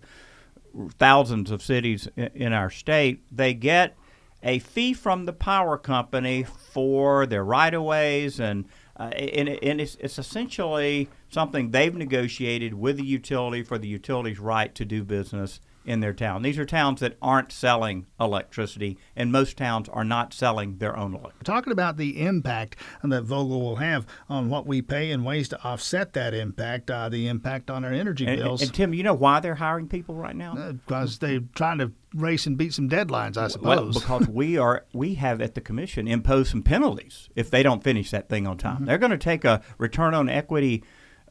thousands 0.98 1.50
of 1.50 1.62
cities 1.62 2.08
in 2.16 2.52
our 2.52 2.70
state, 2.70 3.22
they 3.30 3.54
get 3.54 3.96
a 4.42 4.58
fee 4.58 4.94
from 4.94 5.26
the 5.26 5.32
power 5.32 5.76
company 5.76 6.44
for 6.44 7.26
their 7.26 7.44
right 7.44 7.74
of 7.74 7.82
ways 7.82 8.40
and 8.40 8.64
uh, 9.00 9.04
and, 9.04 9.48
and 9.48 9.80
it's, 9.80 9.94
it's 9.96 10.18
essentially 10.18 11.08
something 11.30 11.70
they've 11.70 11.94
negotiated 11.94 12.74
with 12.74 12.98
the 12.98 13.04
utility 13.04 13.62
for 13.62 13.78
the 13.78 13.88
utility's 13.88 14.38
right 14.38 14.74
to 14.74 14.84
do 14.84 15.02
business 15.02 15.58
in 15.84 16.00
their 16.00 16.12
town. 16.12 16.42
These 16.42 16.58
are 16.58 16.64
towns 16.64 17.00
that 17.00 17.16
aren't 17.22 17.52
selling 17.52 18.06
electricity, 18.18 18.98
and 19.16 19.32
most 19.32 19.56
towns 19.56 19.88
are 19.88 20.04
not 20.04 20.32
selling 20.32 20.78
their 20.78 20.96
own 20.96 21.12
electricity. 21.12 21.44
Talking 21.44 21.72
about 21.72 21.96
the 21.96 22.22
impact 22.22 22.76
that 23.02 23.24
Vogtle 23.24 23.60
will 23.60 23.76
have 23.76 24.06
on 24.28 24.48
what 24.48 24.66
we 24.66 24.82
pay 24.82 25.10
and 25.10 25.24
ways 25.24 25.48
to 25.48 25.62
offset 25.64 26.12
that 26.12 26.34
impact, 26.34 26.90
uh, 26.90 27.08
the 27.08 27.28
impact 27.28 27.70
on 27.70 27.84
our 27.84 27.92
energy 27.92 28.26
and, 28.26 28.38
bills. 28.38 28.60
And, 28.60 28.68
and, 28.68 28.76
Tim, 28.76 28.94
you 28.94 29.02
know 29.02 29.14
why 29.14 29.40
they're 29.40 29.54
hiring 29.54 29.88
people 29.88 30.14
right 30.14 30.36
now? 30.36 30.56
Uh, 30.56 30.72
because 30.72 31.18
they're 31.18 31.40
trying 31.54 31.78
to 31.78 31.92
race 32.14 32.46
and 32.46 32.56
beat 32.56 32.74
some 32.74 32.88
deadlines, 32.88 33.36
I 33.36 33.48
suppose. 33.48 33.64
Well, 33.66 33.92
because 33.92 34.28
we 34.28 34.58
are 34.58 34.84
we 34.92 35.14
have 35.14 35.40
at 35.40 35.54
the 35.54 35.60
commission 35.60 36.08
imposed 36.08 36.50
some 36.50 36.62
penalties 36.62 37.28
if 37.34 37.50
they 37.50 37.62
don't 37.62 37.82
finish 37.82 38.10
that 38.10 38.28
thing 38.28 38.46
on 38.46 38.58
time. 38.58 38.76
Mm-hmm. 38.76 38.84
They're 38.86 38.98
going 38.98 39.12
to 39.12 39.18
take 39.18 39.44
a 39.44 39.62
return 39.78 40.14
on 40.14 40.28
equity 40.28 40.82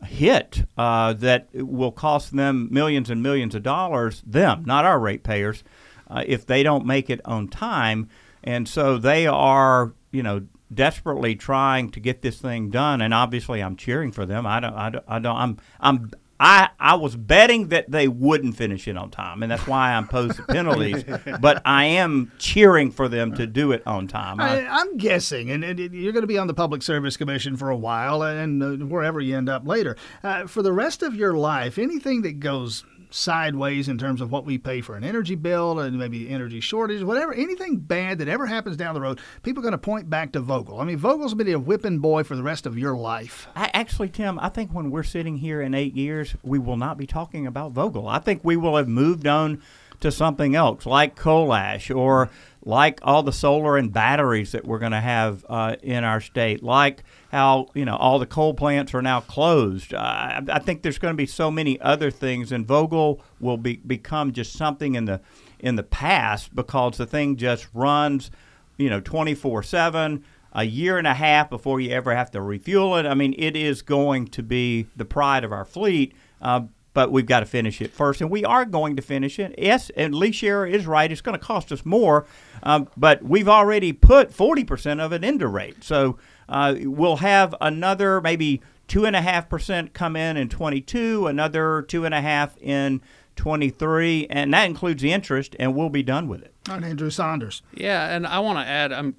hit 0.05 0.63
uh, 0.77 1.13
that 1.13 1.49
will 1.53 1.91
cost 1.91 2.35
them 2.35 2.67
millions 2.71 3.09
and 3.09 3.21
millions 3.21 3.55
of 3.55 3.63
dollars. 3.63 4.23
Them, 4.25 4.63
not 4.65 4.85
our 4.85 4.99
ratepayers, 4.99 5.63
uh, 6.09 6.23
if 6.25 6.45
they 6.45 6.63
don't 6.63 6.85
make 6.85 7.09
it 7.09 7.21
on 7.25 7.47
time. 7.47 8.09
And 8.43 8.67
so 8.67 8.97
they 8.97 9.27
are, 9.27 9.93
you 10.11 10.23
know, 10.23 10.47
desperately 10.73 11.35
trying 11.35 11.89
to 11.91 11.99
get 11.99 12.21
this 12.21 12.39
thing 12.39 12.69
done. 12.69 13.01
And 13.01 13.13
obviously, 13.13 13.61
I'm 13.61 13.75
cheering 13.75 14.11
for 14.11 14.25
them. 14.25 14.45
I 14.45 14.59
don't. 14.59 14.73
I 14.73 14.89
don't. 14.89 15.05
I 15.07 15.19
don't 15.19 15.35
I'm. 15.35 15.57
I'm 15.79 16.11
I, 16.39 16.69
I 16.79 16.95
was 16.95 17.17
betting 17.17 17.67
that 17.67 17.91
they 17.91 18.07
wouldn't 18.07 18.55
finish 18.55 18.87
it 18.87 18.95
on 18.95 19.11
time, 19.11 19.43
and 19.43 19.51
that's 19.51 19.67
why 19.67 19.91
I 19.91 19.97
imposed 19.97 20.37
the 20.37 20.43
penalties. 20.43 21.03
but 21.41 21.61
I 21.65 21.85
am 21.85 22.31
cheering 22.39 22.91
for 22.91 23.09
them 23.09 23.35
to 23.35 23.45
do 23.45 23.73
it 23.73 23.85
on 23.85 24.07
time. 24.07 24.39
I, 24.39 24.61
am 24.61 24.97
guessing, 24.97 25.51
and, 25.51 25.63
and, 25.63 25.79
you're 25.79 26.13
going 26.13 26.23
to 26.23 26.27
be 26.27 26.37
on 26.37 26.47
the 26.47 26.53
Public 26.53 26.81
Service 26.81 27.17
Commission 27.17 27.57
for 27.57 27.69
a 27.69 27.75
while, 27.75 28.23
and 28.23 28.63
uh, 28.63 28.85
wherever 28.85 29.19
you 29.19 29.35
end 29.35 29.49
up 29.49 29.67
later. 29.67 29.97
Uh, 30.23 30.47
for 30.47 30.61
the 30.61 30.71
rest 30.71 31.03
of 31.03 31.13
your 31.13 31.33
life, 31.33 31.77
anything 31.77 32.21
that 32.21 32.39
goes 32.39 32.85
sideways 33.09 33.89
in 33.89 33.97
terms 33.97 34.21
of 34.21 34.31
what 34.31 34.45
we 34.45 34.57
pay 34.57 34.81
for 34.81 34.95
an 34.95 35.03
energy 35.03 35.35
bill 35.35 35.79
and 35.79 35.97
maybe 35.97 36.29
energy 36.29 36.59
shortage, 36.59 37.03
whatever, 37.03 37.33
anything 37.33 37.77
bad 37.77 38.19
that 38.19 38.27
ever 38.27 38.45
happens 38.45 38.77
down 38.77 38.93
the 38.93 39.01
road, 39.01 39.19
people 39.43 39.61
are 39.61 39.63
going 39.63 39.71
to 39.71 39.77
point 39.77 40.09
back 40.09 40.31
to 40.31 40.41
Vogtle. 40.41 40.79
I 40.79 40.83
mean, 40.83 40.99
Vogtle's 40.99 41.33
been 41.33 41.49
a 41.49 41.59
whipping 41.59 41.99
boy 41.99 42.23
for 42.23 42.35
the 42.35 42.43
rest 42.43 42.65
of 42.65 42.77
your 42.77 42.95
life. 42.95 43.47
I, 43.55 43.71
actually, 43.73 44.09
Tim, 44.09 44.39
I 44.39 44.49
think 44.49 44.71
when 44.71 44.91
we're 44.91 45.03
sitting 45.03 45.37
here 45.37 45.61
in 45.61 45.73
eight 45.73 45.95
years, 45.95 46.35
we 46.43 46.59
will 46.59 46.77
not 46.77 46.97
be 46.97 47.07
talking 47.07 47.47
about 47.47 47.73
Vogtle. 47.73 48.09
I 48.09 48.19
think 48.19 48.43
we 48.43 48.57
will 48.57 48.77
have 48.77 48.87
moved 48.87 49.25
on 49.25 49.61
to 49.99 50.11
something 50.11 50.55
else 50.55 50.85
like 50.85 51.15
coal 51.15 51.53
ash 51.53 51.91
or 51.91 52.29
like 52.63 52.99
all 53.03 53.23
the 53.23 53.33
solar 53.33 53.77
and 53.77 53.91
batteries 53.91 54.51
that 54.51 54.65
we're 54.65 54.79
going 54.79 54.91
to 54.91 55.01
have 55.01 55.45
uh, 55.49 55.75
in 55.81 56.03
our 56.03 56.21
state, 56.21 56.63
like 56.63 57.03
how 57.29 57.67
you 57.73 57.85
know 57.85 57.95
all 57.95 58.19
the 58.19 58.25
coal 58.25 58.53
plants 58.53 58.93
are 58.93 59.01
now 59.01 59.21
closed. 59.21 59.93
Uh, 59.93 60.41
I 60.49 60.59
think 60.59 60.81
there's 60.81 60.97
going 60.97 61.13
to 61.13 61.17
be 61.17 61.25
so 61.25 61.49
many 61.49 61.79
other 61.81 62.11
things, 62.11 62.51
and 62.51 62.67
Vogtle 62.67 63.21
will 63.39 63.57
be, 63.57 63.77
become 63.77 64.33
just 64.33 64.53
something 64.53 64.95
in 64.95 65.05
the 65.05 65.21
in 65.59 65.75
the 65.75 65.83
past 65.83 66.55
because 66.55 66.97
the 66.97 67.05
thing 67.05 67.35
just 67.35 67.67
runs, 67.73 68.31
you 68.77 68.89
know, 68.89 68.99
24 68.99 69.63
seven. 69.63 70.23
A 70.51 70.63
year 70.63 70.97
and 70.97 71.05
a 71.05 71.13
half 71.13 71.51
before 71.51 71.79
you 71.79 71.91
ever 71.91 72.15
have 72.15 72.31
to 72.31 72.41
refuel 72.41 72.95
it. 72.95 73.05
I 73.05 73.13
mean, 73.13 73.35
it 73.37 73.55
is 73.55 73.83
going 73.83 74.29
to 74.29 74.41
be 74.41 74.87
the 74.95 75.05
pride 75.05 75.43
of 75.43 75.51
our 75.51 75.63
fleet. 75.63 76.15
Uh, 76.41 76.61
but 76.93 77.11
we've 77.11 77.25
got 77.25 77.41
to 77.41 77.45
finish 77.45 77.81
it 77.81 77.91
first, 77.93 78.19
and 78.19 78.29
we 78.29 78.43
are 78.43 78.65
going 78.65 78.95
to 78.95 79.01
finish 79.01 79.39
it. 79.39 79.55
Yes, 79.57 79.89
and 79.95 80.13
Lee 80.15 80.31
Shearer 80.31 80.65
is 80.65 80.87
right; 80.87 81.11
it's 81.11 81.21
going 81.21 81.37
to 81.37 81.45
cost 81.45 81.71
us 81.71 81.85
more, 81.85 82.25
um, 82.63 82.89
but 82.97 83.23
we've 83.23 83.47
already 83.47 83.93
put 83.93 84.33
forty 84.33 84.63
percent 84.63 84.99
of 84.99 85.13
it 85.13 85.23
into 85.23 85.47
rate, 85.47 85.83
so 85.83 86.17
uh, 86.49 86.75
we'll 86.81 87.17
have 87.17 87.55
another 87.61 88.19
maybe 88.19 88.61
two 88.89 89.05
and 89.05 89.15
a 89.15 89.21
half 89.21 89.47
percent 89.47 89.93
come 89.93 90.17
in 90.17 90.35
in 90.35 90.49
twenty 90.49 90.81
two, 90.81 91.27
another 91.27 91.83
two 91.83 92.03
and 92.03 92.13
a 92.13 92.21
half 92.21 92.57
in 92.57 93.01
23, 93.35 94.27
and 94.29 94.53
that 94.53 94.65
includes 94.65 95.01
the 95.01 95.13
interest, 95.13 95.55
and 95.57 95.73
we'll 95.73 95.89
be 95.89 96.03
done 96.03 96.27
with 96.27 96.41
it. 96.41 96.53
All 96.67 96.75
right, 96.75 96.83
Andrew 96.83 97.09
Saunders. 97.09 97.61
Yeah, 97.73 98.13
and 98.13 98.27
I 98.27 98.39
want 98.39 98.59
to 98.59 98.65
add, 98.65 98.91
I'm 98.91 99.15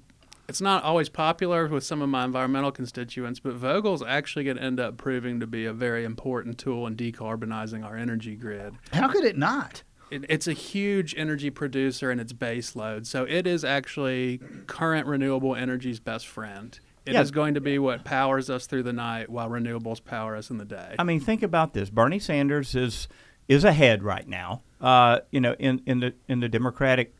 it's 0.51 0.59
not 0.59 0.83
always 0.83 1.07
popular 1.07 1.65
with 1.69 1.83
some 1.83 2.01
of 2.01 2.09
my 2.09 2.25
environmental 2.25 2.73
constituents, 2.73 3.39
but 3.39 3.53
Vogtle's 3.53 4.03
actually 4.03 4.43
going 4.43 4.57
to 4.57 4.63
end 4.63 4.81
up 4.81 4.97
proving 4.97 5.39
to 5.39 5.47
be 5.47 5.65
a 5.65 5.71
very 5.71 6.03
important 6.03 6.57
tool 6.57 6.85
in 6.87 6.97
decarbonizing 6.97 7.85
our 7.85 7.95
energy 7.95 8.35
grid. 8.35 8.75
How 8.91 9.07
could 9.07 9.23
it 9.23 9.37
not? 9.37 9.83
It, 10.11 10.25
it's 10.27 10.47
a 10.47 10.53
huge 10.53 11.15
energy 11.17 11.49
producer 11.49 12.11
in 12.11 12.19
its 12.19 12.33
base 12.33 12.75
load, 12.75 13.07
so 13.07 13.23
it 13.23 13.47
is 13.47 13.63
actually 13.63 14.41
current 14.67 15.07
renewable 15.07 15.55
energy's 15.55 16.01
best 16.01 16.27
friend. 16.27 16.77
It 17.05 17.13
yeah. 17.13 17.21
is 17.21 17.31
going 17.31 17.55
to 17.55 17.61
be 17.61 17.79
what 17.79 18.03
powers 18.03 18.49
us 18.49 18.67
through 18.67 18.83
the 18.83 18.93
night 18.93 19.29
while 19.29 19.49
renewables 19.49 20.03
power 20.03 20.35
us 20.35 20.51
in 20.51 20.57
the 20.57 20.65
day. 20.65 20.95
I 20.99 21.03
mean, 21.03 21.19
think 21.19 21.41
about 21.41 21.73
this. 21.73 21.89
Bernie 21.89 22.19
Sanders 22.19 22.75
is 22.75 23.07
is 23.47 23.63
ahead 23.63 24.03
right 24.03 24.27
now. 24.27 24.61
Uh, 24.79 25.19
you 25.31 25.41
know, 25.41 25.53
in, 25.53 25.81
in 25.85 25.99
the 25.99 26.13
in 26.27 26.39
the 26.41 26.49
Democratic 26.49 27.15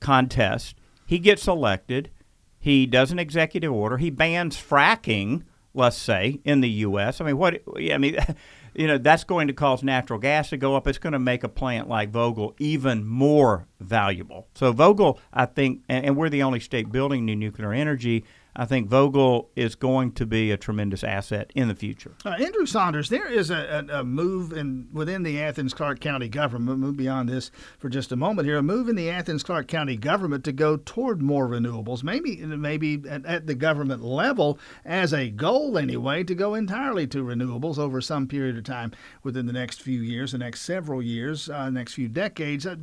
contest, 0.00 0.76
he 1.06 1.18
gets 1.18 1.46
elected. 1.46 2.10
He 2.58 2.86
does 2.86 3.12
an 3.12 3.18
executive 3.18 3.72
order. 3.72 3.98
He 3.98 4.10
bans 4.10 4.56
fracking, 4.56 5.44
let's 5.74 5.96
say, 5.96 6.40
in 6.44 6.62
the 6.62 6.70
U.S. 6.70 7.20
I 7.20 7.26
mean, 7.26 7.36
what? 7.36 7.60
I 7.76 7.98
mean, 7.98 8.16
you 8.74 8.86
know, 8.86 8.98
that's 8.98 9.24
going 9.24 9.48
to 9.48 9.52
cause 9.52 9.82
natural 9.82 10.18
gas 10.18 10.50
to 10.50 10.56
go 10.56 10.76
up. 10.76 10.86
It's 10.86 10.98
going 10.98 11.12
to 11.12 11.18
make 11.18 11.44
a 11.44 11.48
plant 11.48 11.88
like 11.88 12.10
Vogtle 12.10 12.54
even 12.58 13.06
more 13.06 13.66
valuable. 13.80 14.48
So 14.54 14.72
Vogtle, 14.72 15.18
I 15.32 15.46
think, 15.46 15.82
and, 15.88 16.06
and 16.06 16.16
we're 16.16 16.30
the 16.30 16.42
only 16.42 16.60
state 16.60 16.90
building 16.90 17.24
new 17.24 17.36
nuclear 17.36 17.72
energy. 17.72 18.24
I 18.58 18.64
think 18.64 18.88
Vogtle 18.88 19.48
is 19.54 19.74
going 19.74 20.12
to 20.12 20.24
be 20.24 20.50
a 20.50 20.56
tremendous 20.56 21.04
asset 21.04 21.52
in 21.54 21.68
the 21.68 21.74
future. 21.74 22.14
Uh, 22.24 22.30
Andrew 22.30 22.64
Saunders, 22.64 23.10
there 23.10 23.28
is 23.28 23.50
a, 23.50 23.86
a, 23.90 24.00
a, 24.00 24.04
move 24.04 24.52
in 24.52 24.88
within 24.92 25.22
the 25.22 25.42
Athens 25.42 25.74
Clarke 25.74 26.00
County 26.00 26.28
government. 26.28 26.78
Move 26.78 26.96
beyond 26.96 27.28
this 27.28 27.50
for 27.78 27.90
just 27.90 28.12
a 28.12 28.16
moment 28.16 28.48
here. 28.48 28.56
A 28.56 28.62
move 28.62 28.88
in 28.88 28.96
the 28.96 29.10
Athens 29.10 29.42
Clarke 29.42 29.68
County 29.68 29.96
government 29.96 30.42
to 30.44 30.52
go 30.52 30.78
toward 30.78 31.20
more 31.20 31.46
renewables. 31.46 32.02
Maybe 32.02 32.36
maybe 32.36 33.02
at, 33.08 33.26
at 33.26 33.46
the 33.46 33.54
government 33.54 34.02
level 34.02 34.58
as 34.84 35.12
a 35.12 35.28
goal 35.28 35.76
anyway 35.76 36.24
to 36.24 36.34
go 36.34 36.54
entirely 36.54 37.06
to 37.08 37.22
renewables 37.22 37.78
over 37.78 38.00
some 38.00 38.26
period 38.26 38.56
of 38.56 38.64
time 38.64 38.92
within 39.22 39.44
the 39.44 39.52
next 39.52 39.82
few 39.82 40.00
years, 40.00 40.32
the 40.32 40.38
next 40.38 40.62
several 40.62 41.02
years, 41.02 41.50
uh, 41.50 41.68
next 41.68 41.92
few 41.92 42.08
decades. 42.08 42.66
Uh, 42.66 42.76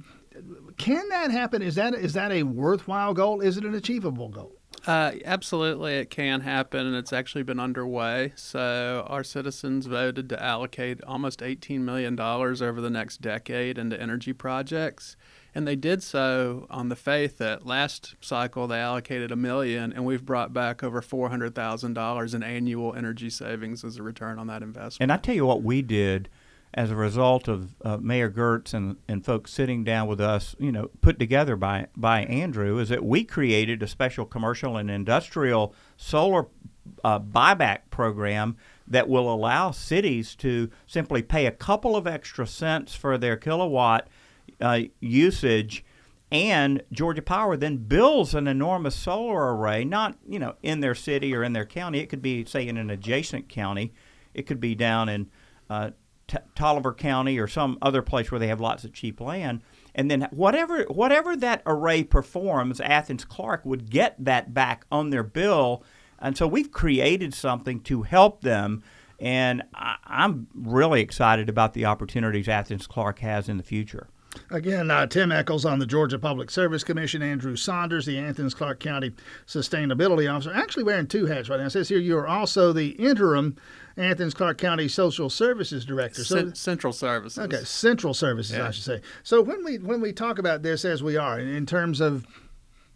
can 0.77 1.07
that 1.09 1.31
happen? 1.31 1.61
Is 1.63 1.75
that 1.75 1.95
is 1.95 2.13
that 2.13 2.31
a 2.31 2.43
worthwhile 2.43 3.15
goal? 3.15 3.41
Is 3.41 3.57
it 3.57 3.65
an 3.65 3.73
achievable 3.73 4.29
goal? 4.29 4.59
Uh, 4.85 5.13
absolutely, 5.23 5.93
it 5.93 6.09
can 6.09 6.41
happen, 6.41 6.85
and 6.85 6.95
it's 6.95 7.13
actually 7.13 7.43
been 7.43 7.59
underway. 7.59 8.33
So, 8.35 9.05
our 9.07 9.23
citizens 9.23 9.85
voted 9.85 10.27
to 10.29 10.43
allocate 10.43 11.01
almost 11.05 11.39
$18 11.39 11.79
million 11.79 12.19
over 12.19 12.81
the 12.81 12.89
next 12.89 13.21
decade 13.21 13.77
into 13.77 13.99
energy 13.99 14.33
projects. 14.33 15.15
And 15.55 15.67
they 15.67 15.75
did 15.75 16.01
so 16.01 16.65
on 16.69 16.89
the 16.89 16.95
faith 16.95 17.37
that 17.37 17.65
last 17.65 18.15
cycle 18.19 18.67
they 18.67 18.79
allocated 18.79 19.31
a 19.31 19.35
million, 19.35 19.93
and 19.93 20.03
we've 20.03 20.25
brought 20.25 20.51
back 20.51 20.83
over 20.83 21.01
$400,000 21.01 22.33
in 22.33 22.43
annual 22.43 22.93
energy 22.93 23.29
savings 23.29 23.83
as 23.83 23.97
a 23.97 24.03
return 24.03 24.39
on 24.39 24.47
that 24.47 24.63
investment. 24.63 24.97
And 24.99 25.11
I 25.11 25.17
tell 25.17 25.35
you 25.35 25.45
what, 25.45 25.63
we 25.63 25.81
did 25.81 26.27
as 26.73 26.89
a 26.89 26.95
result 26.95 27.47
of 27.47 27.75
uh, 27.83 27.97
Mayor 27.97 28.29
Girtz 28.29 28.73
and, 28.73 28.97
and 29.07 29.23
folks 29.23 29.51
sitting 29.51 29.83
down 29.83 30.07
with 30.07 30.19
us, 30.19 30.55
you 30.57 30.71
know, 30.71 30.89
put 31.01 31.19
together 31.19 31.55
by 31.55 31.87
by 31.95 32.23
Andrew, 32.23 32.79
is 32.79 32.89
that 32.89 33.03
we 33.03 33.23
created 33.23 33.83
a 33.83 33.87
special 33.87 34.25
commercial 34.25 34.77
and 34.77 34.89
industrial 34.89 35.73
solar 35.97 36.47
uh, 37.03 37.19
buyback 37.19 37.89
program 37.89 38.57
that 38.87 39.07
will 39.07 39.31
allow 39.31 39.71
cities 39.71 40.35
to 40.35 40.69
simply 40.87 41.21
pay 41.21 41.45
a 41.45 41.51
couple 41.51 41.95
of 41.95 42.07
extra 42.07 42.45
cents 42.45 42.95
for 42.95 43.17
their 43.17 43.37
kilowatt 43.37 44.07
uh, 44.59 44.81
usage. 44.99 45.85
And 46.31 46.81
Georgia 46.91 47.21
Power 47.21 47.55
then 47.55 47.77
builds 47.77 48.33
an 48.33 48.47
enormous 48.47 48.95
solar 48.95 49.55
array, 49.55 49.85
not 49.85 50.17
you 50.27 50.39
know 50.39 50.55
in 50.63 50.79
their 50.79 50.95
city 50.95 51.35
or 51.35 51.43
in 51.43 51.53
their 51.53 51.65
county. 51.65 51.99
It 51.99 52.09
could 52.09 52.23
be, 52.23 52.45
say, 52.45 52.67
in 52.67 52.77
an 52.77 52.89
adjacent 52.89 53.47
county. 53.47 53.93
It 54.33 54.47
could 54.47 54.59
be 54.59 54.73
down 54.73 55.09
in 55.09 55.29
uh, 55.69 55.91
T- 56.33 56.39
Taliaferro 56.55 56.97
County 56.97 57.37
or 57.37 57.47
some 57.47 57.77
other 57.81 58.01
place 58.01 58.31
where 58.31 58.39
they 58.39 58.47
have 58.47 58.61
lots 58.61 58.83
of 58.83 58.93
cheap 58.93 59.21
land. 59.21 59.61
And 59.95 60.09
then 60.09 60.27
whatever 60.31 60.83
whatever 60.85 61.35
that 61.37 61.61
array 61.65 62.03
performs, 62.03 62.81
Athens 62.81 63.25
Clarke 63.25 63.63
would 63.65 63.89
get 63.89 64.15
that 64.23 64.53
back 64.53 64.85
on 64.91 65.11
their 65.11 65.23
bill. 65.23 65.83
And 66.19 66.37
so 66.37 66.47
we've 66.47 66.71
created 66.71 67.33
something 67.33 67.79
to 67.81 68.03
help 68.03 68.41
them. 68.41 68.83
And 69.19 69.63
I, 69.75 69.97
I'm 70.05 70.47
really 70.55 71.01
excited 71.01 71.47
about 71.49 71.73
the 71.73 71.85
opportunities 71.85 72.47
Athens 72.47 72.87
Clarke 72.87 73.19
has 73.19 73.47
in 73.47 73.57
the 73.57 73.63
future. 73.63 74.07
Again, 74.49 74.89
uh, 74.91 75.05
Tim 75.05 75.31
Echols 75.31 75.65
on 75.65 75.79
the 75.79 75.85
Georgia 75.85 76.19
Public 76.19 76.49
Service 76.49 76.83
Commission, 76.83 77.21
Andrew 77.21 77.55
Saunders, 77.55 78.05
the 78.05 78.19
Athens 78.19 78.53
Clarke 78.53 78.79
County 78.79 79.11
Sustainability 79.47 80.31
Officer, 80.31 80.53
actually 80.53 80.83
wearing 80.83 81.07
two 81.07 81.25
hats 81.25 81.49
right 81.49 81.59
now. 81.59 81.65
It 81.65 81.71
says 81.71 81.89
here 81.89 81.99
you 81.99 82.17
are 82.17 82.27
also 82.27 82.73
the 82.73 82.89
interim 82.89 83.55
Athens 83.97 84.33
Clarke 84.33 84.57
County 84.57 84.87
Social 84.87 85.29
Services 85.29 85.85
Director. 85.85 86.23
So 86.23 86.49
C- 86.49 86.55
Central 86.55 86.93
Services. 86.93 87.43
Okay, 87.43 87.63
Central 87.63 88.13
Services, 88.13 88.57
yeah. 88.57 88.67
I 88.67 88.71
should 88.71 88.83
say. 88.83 89.01
So 89.23 89.41
when 89.41 89.63
we 89.63 89.77
when 89.77 90.01
we 90.01 90.11
talk 90.13 90.39
about 90.39 90.63
this 90.63 90.85
as 90.85 91.03
we 91.03 91.15
are 91.17 91.39
in 91.39 91.65
terms 91.65 92.01
of 92.01 92.25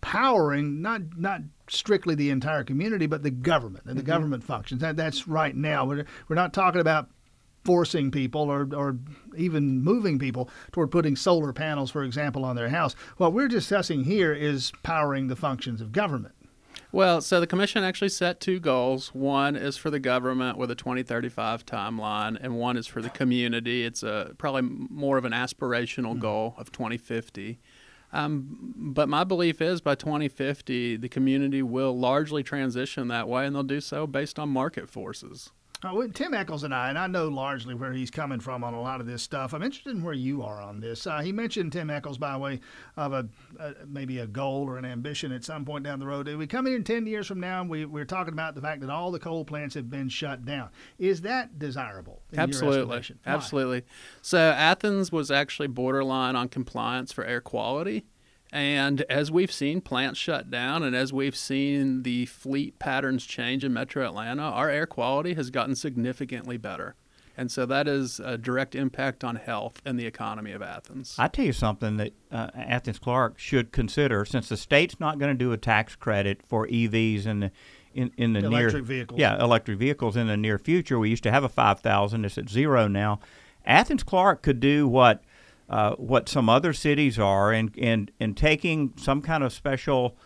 powering 0.01 0.81
not 0.81 1.01
not 1.17 1.41
strictly 1.69 2.15
the 2.15 2.29
entire 2.29 2.63
community, 2.63 3.05
but 3.05 3.23
the 3.23 3.31
government 3.31 3.85
and 3.85 3.97
the 3.97 4.01
mm-hmm. 4.01 4.07
government 4.07 4.43
functions. 4.43 4.81
That 4.81 4.95
that's 4.95 5.27
right 5.27 5.55
now. 5.55 5.85
We're 5.85 6.05
we're 6.27 6.35
not 6.35 6.53
talking 6.53 6.81
about 6.81 7.09
forcing 7.67 8.09
people 8.11 8.43
or, 8.43 8.65
or 8.73 8.97
even 9.35 9.81
moving 9.81 10.17
people 10.17 10.49
toward 10.71 10.89
putting 10.89 11.17
solar 11.17 11.51
panels, 11.51 11.91
for 11.91 12.01
example, 12.01 12.45
on 12.45 12.55
their 12.55 12.69
house. 12.69 12.95
What 13.17 13.33
we're 13.33 13.49
discussing 13.49 14.05
here 14.05 14.31
is 14.31 14.71
powering 14.83 15.27
the 15.27 15.35
functions 15.35 15.81
of 15.81 15.91
government. 15.91 16.33
Well, 16.93 17.19
so 17.19 17.41
the 17.41 17.45
commission 17.45 17.83
actually 17.83 18.07
set 18.07 18.39
two 18.39 18.61
goals. 18.61 19.13
One 19.13 19.57
is 19.57 19.75
for 19.75 19.89
the 19.89 19.99
government 19.99 20.57
with 20.57 20.71
a 20.71 20.75
2035 20.75 21.65
timeline, 21.65 22.37
and 22.39 22.57
one 22.57 22.77
is 22.77 22.87
for 22.87 23.01
the 23.01 23.09
community. 23.09 23.83
It's 23.83 24.01
a 24.01 24.33
probably 24.37 24.61
more 24.61 25.17
of 25.17 25.25
an 25.25 25.33
aspirational 25.33 26.11
mm-hmm. 26.11 26.19
goal 26.19 26.55
of 26.57 26.71
2050. 26.71 27.59
Um, 28.13 28.73
but 28.77 29.09
my 29.09 29.25
belief 29.25 29.61
is 29.61 29.81
by 29.81 29.95
2050, 29.95 30.95
the 30.95 31.09
community 31.09 31.61
will 31.61 31.99
largely 31.99 32.43
transition 32.43 33.09
that 33.09 33.27
way, 33.27 33.45
and 33.45 33.53
they'll 33.53 33.63
do 33.63 33.81
so 33.81 34.07
based 34.07 34.39
on 34.39 34.47
market 34.47 34.89
forces. 34.89 35.51
Uh, 35.83 36.07
Tim 36.13 36.33
Echols 36.33 36.63
and 36.63 36.73
I, 36.73 36.89
and 36.89 36.97
I 36.97 37.05
know 37.07 37.27
largely 37.27 37.75
where 37.75 37.93
he's 37.93 38.09
coming 38.09 38.39
from 38.39 38.63
on 38.63 38.73
a 38.73 38.81
lot 38.81 38.99
of 38.99 39.05
this 39.05 39.21
stuff. 39.21 39.53
I'm 39.53 39.61
interested 39.61 39.95
in 39.95 40.03
where 40.03 40.13
you 40.13 40.41
are 40.41 40.59
on 40.59 40.79
this. 40.79 41.05
Uh, 41.05 41.19
he 41.19 41.31
mentioned 41.31 41.71
Tim 41.71 41.89
Echols 41.89 42.17
by 42.17 42.35
way 42.35 42.61
of 42.95 43.13
a, 43.13 43.27
a, 43.59 43.73
maybe 43.87 44.17
a 44.19 44.27
goal 44.27 44.67
or 44.67 44.77
an 44.77 44.85
ambition 44.85 45.31
at 45.31 45.43
some 45.43 45.65
point 45.65 45.83
down 45.83 45.99
the 45.99 46.07
road. 46.07 46.27
We 46.27 46.47
come 46.47 46.65
in 46.65 46.83
10 46.83 47.05
years 47.05 47.27
from 47.27 47.39
now, 47.39 47.61
and 47.61 47.69
we, 47.69 47.85
we're 47.85 48.05
talking 48.05 48.33
about 48.33 48.55
the 48.55 48.61
fact 48.61 48.81
that 48.81 48.89
all 48.89 49.11
the 49.11 49.19
coal 49.19 49.45
plants 49.45 49.75
have 49.75 49.89
been 49.89 50.09
shut 50.09 50.45
down. 50.45 50.69
Is 50.97 51.21
that 51.21 51.59
desirable? 51.59 52.21
Absolutely. 52.35 52.95
Absolutely. 53.25 53.83
So 54.23 54.39
Athens 54.39 55.11
was 55.11 55.29
actually 55.29 55.67
borderline 55.67 56.35
on 56.35 56.49
compliance 56.49 57.11
for 57.11 57.23
air 57.23 57.41
quality. 57.41 58.05
And 58.51 59.01
as 59.09 59.29
we've 59.29 59.51
seen 59.51 59.81
plants 59.81 60.19
shut 60.19 60.49
down 60.49 60.83
and 60.83 60.95
as 60.95 61.11
we've 61.11 61.35
seen 61.35 62.03
the 62.03 62.25
fleet 62.27 62.79
patterns 62.79 63.25
change 63.25 63.63
in 63.63 63.73
metro 63.73 64.05
Atlanta, 64.05 64.43
our 64.43 64.69
air 64.69 64.85
quality 64.85 65.33
has 65.33 65.49
gotten 65.49 65.75
significantly 65.75 66.57
better. 66.57 66.95
And 67.39 67.51
so 67.51 67.67
that 67.67 67.87
is 67.87 68.19
a 68.19 68.35
direct 68.35 68.73
impact 68.73 69.23
on 69.23 69.35
health 69.35 69.79
and 69.85 69.99
the 69.99 70.07
economy 70.07 70.53
of 70.53 70.63
Athens. 70.63 71.15
I 71.19 71.27
tell 71.27 71.45
you 71.45 71.53
something 71.53 71.97
that 71.97 72.13
uh, 72.31 72.49
Athens 72.55 72.97
Clarke 72.97 73.37
should 73.37 73.71
consider, 73.71 74.25
since 74.25 74.49
the 74.49 74.57
state's 74.57 74.99
not 74.99 75.19
going 75.19 75.31
to 75.31 75.37
do 75.37 75.51
a 75.51 75.57
tax 75.57 75.95
credit 75.95 76.41
for 76.43 76.65
EVs 76.67 77.27
in 77.27 77.41
the 77.41 77.51
in, 77.93 78.11
in 78.17 78.33
the 78.33 78.39
Electric 78.39 78.73
near 78.73 78.83
vehicles. 78.83 79.19
yeah 79.19 79.41
electric 79.43 79.79
vehicles 79.79 80.15
in 80.15 80.27
the 80.27 80.37
near 80.37 80.57
future. 80.57 80.99
We 80.99 81.09
used 81.09 81.23
to 81.23 81.31
have 81.31 81.43
a 81.43 81.49
five 81.49 81.79
thousand; 81.79 82.25
it's 82.25 82.37
at 82.39 82.49
zero 82.49 82.87
now. 82.87 83.19
Athens 83.65 84.01
Clarke 84.01 84.41
could 84.41 84.59
do 84.59 84.87
what 84.87 85.23
uh, 85.69 85.95
what 85.95 86.29
some 86.29 86.49
other 86.49 86.73
cities 86.73 87.19
are, 87.19 87.51
and 87.51 87.71
and 87.77 88.11
and 88.19 88.37
taking 88.37 88.93
some 88.97 89.21
kind 89.21 89.43
of 89.43 89.51
special 89.51 90.17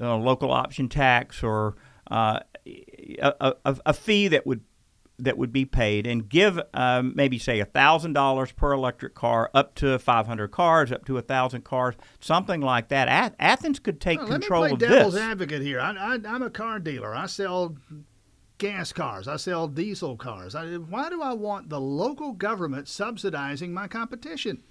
uh, 0.00 0.16
local 0.16 0.52
option 0.52 0.88
tax 0.88 1.42
or 1.42 1.76
uh, 2.10 2.40
a, 2.66 3.54
a, 3.64 3.76
a 3.86 3.92
fee 3.92 4.28
that 4.28 4.46
would 4.46 4.62
that 5.18 5.36
would 5.36 5.52
be 5.52 5.64
paid 5.64 6.06
and 6.06 6.28
give 6.28 6.60
um, 6.74 7.12
maybe 7.16 7.38
say 7.38 7.62
thousand 7.64 8.12
dollars 8.12 8.52
per 8.52 8.72
electric 8.72 9.14
car 9.14 9.50
up 9.52 9.74
to 9.74 9.98
500 9.98 10.48
cars 10.48 10.92
up 10.92 11.04
to 11.06 11.18
a 11.18 11.22
thousand 11.22 11.64
cars 11.64 11.96
something 12.20 12.60
like 12.60 12.88
that 12.88 13.08
Ath- 13.08 13.34
athens 13.40 13.80
could 13.80 14.00
take 14.00 14.18
Well, 14.20 14.28
control 14.28 14.60
let 14.62 14.68
me 14.68 14.72
of 14.74 14.78
play 14.78 14.88
devil's 14.88 15.14
this 15.14 15.22
advocate 15.22 15.62
here. 15.62 15.80
I, 15.80 15.90
I, 15.90 16.18
I'm 16.24 16.42
a 16.42 16.50
car 16.50 16.78
dealer. 16.78 17.14
I 17.14 17.26
sell 17.26 17.76
gas 18.58 18.92
cars. 18.92 19.26
I 19.28 19.36
sell 19.36 19.66
diesel 19.66 20.16
cars. 20.16 20.54
I, 20.54 20.74
why 20.76 21.08
do 21.10 21.22
I 21.22 21.32
want 21.32 21.68
the 21.68 21.80
local 21.80 22.32
government 22.32 22.88
subsidizing 22.88 23.72
my 23.72 23.88
competition? 23.88 24.62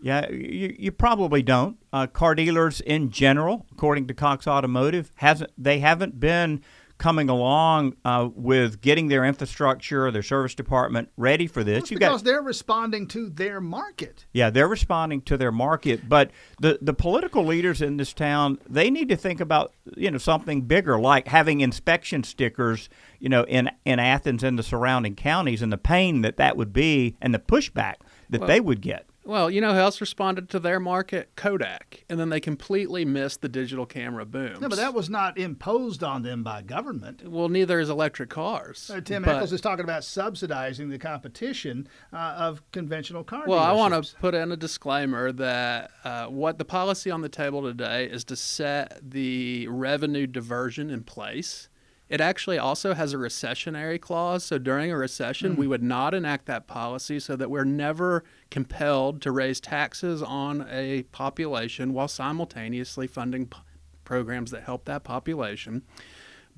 Yeah 0.00 0.28
you, 0.30 0.74
you 0.78 0.92
probably 0.92 1.42
don't 1.42 1.76
uh, 1.92 2.06
car 2.06 2.34
dealers 2.34 2.80
in 2.80 3.10
general 3.10 3.66
according 3.72 4.06
to 4.06 4.14
cox 4.14 4.46
automotive 4.46 5.10
hasn't 5.16 5.50
they 5.56 5.78
haven't 5.78 6.18
been 6.20 6.62
coming 6.98 7.28
along 7.28 7.94
uh, 8.04 8.28
with 8.34 8.80
getting 8.80 9.08
their 9.08 9.24
infrastructure 9.24 10.10
their 10.10 10.22
service 10.22 10.54
department 10.54 11.08
ready 11.16 11.46
for 11.46 11.62
this 11.62 11.90
You've 11.90 12.00
because 12.00 12.22
got 12.22 12.24
they're 12.24 12.42
responding 12.42 13.06
to 13.08 13.28
their 13.28 13.60
market. 13.60 14.24
Yeah, 14.32 14.50
they're 14.50 14.68
responding 14.68 15.20
to 15.22 15.36
their 15.36 15.52
market, 15.52 16.08
but 16.08 16.30
the 16.60 16.78
the 16.80 16.94
political 16.94 17.44
leaders 17.44 17.82
in 17.82 17.96
this 17.98 18.12
town 18.12 18.58
they 18.68 18.90
need 18.90 19.08
to 19.10 19.16
think 19.16 19.40
about 19.40 19.74
you 19.96 20.10
know 20.10 20.18
something 20.18 20.62
bigger, 20.62 20.98
like 20.98 21.28
having 21.28 21.60
inspection 21.60 22.22
stickers, 22.24 22.88
you 23.18 23.28
know, 23.28 23.44
in 23.44 23.70
in 23.84 23.98
Athens 23.98 24.42
and 24.42 24.58
the 24.58 24.62
surrounding 24.62 25.14
counties, 25.14 25.60
and 25.62 25.72
the 25.72 25.78
pain 25.78 26.22
that 26.22 26.38
that 26.38 26.56
would 26.56 26.72
be, 26.72 27.16
and 27.20 27.34
the 27.34 27.38
pushback 27.38 27.96
that 28.30 28.40
Well- 28.40 28.48
they 28.48 28.60
would 28.60 28.80
get. 28.80 29.06
Well, 29.26 29.50
you 29.50 29.60
know 29.60 29.72
who 29.72 29.80
else 29.80 30.00
responded 30.00 30.48
to 30.50 30.60
their 30.60 30.78
market? 30.78 31.32
Kodak. 31.34 32.04
And 32.08 32.18
then 32.18 32.28
they 32.28 32.38
completely 32.38 33.04
missed 33.04 33.40
the 33.40 33.48
digital 33.48 33.84
camera 33.84 34.24
boom. 34.24 34.60
No, 34.60 34.68
but 34.68 34.76
that 34.76 34.94
was 34.94 35.10
not 35.10 35.36
imposed 35.36 36.04
on 36.04 36.22
them 36.22 36.44
by 36.44 36.62
government. 36.62 37.28
Well, 37.28 37.48
neither 37.48 37.80
is 37.80 37.90
electric 37.90 38.30
cars. 38.30 38.88
Uh, 38.88 39.00
Tim 39.00 39.24
But- 39.24 39.36
Echols 39.36 39.52
is 39.52 39.60
talking 39.60 39.82
about 39.84 40.04
subsidizing 40.04 40.90
the 40.90 40.98
competition 40.98 41.88
uh, 42.12 42.16
of 42.38 42.62
conventional 42.70 43.24
car 43.24 43.42
Well, 43.46 43.58
I 43.58 43.72
want 43.72 43.92
to 43.94 44.14
put 44.16 44.34
in 44.34 44.52
a 44.52 44.56
disclaimer 44.56 45.32
that 45.32 45.90
uh, 46.04 46.26
what 46.26 46.58
the 46.58 46.64
policy 46.64 47.10
on 47.10 47.20
the 47.20 47.28
table 47.28 47.62
today 47.62 48.06
is 48.06 48.22
to 48.24 48.36
set 48.36 49.00
the 49.02 49.66
revenue 49.66 50.28
diversion 50.28 50.88
in 50.88 51.02
place. 51.02 51.68
It 52.08 52.20
actually 52.20 52.58
also 52.58 52.94
has 52.94 53.12
a 53.12 53.16
recessionary 53.16 54.00
clause. 54.00 54.44
So 54.44 54.58
during 54.58 54.92
a 54.92 54.96
recession, 54.96 55.56
we 55.56 55.66
would 55.66 55.82
not 55.82 56.14
enact 56.14 56.46
that 56.46 56.68
policy 56.68 57.18
so 57.18 57.34
that 57.34 57.50
we're 57.50 57.64
never 57.64 58.22
compelled 58.50 59.20
to 59.22 59.32
raise 59.32 59.60
taxes 59.60 60.22
on 60.22 60.66
a 60.70 61.02
population 61.04 61.92
while 61.92 62.06
simultaneously 62.06 63.08
funding 63.08 63.46
p- 63.46 63.58
programs 64.04 64.52
that 64.52 64.62
help 64.62 64.84
that 64.84 65.02
population. 65.02 65.82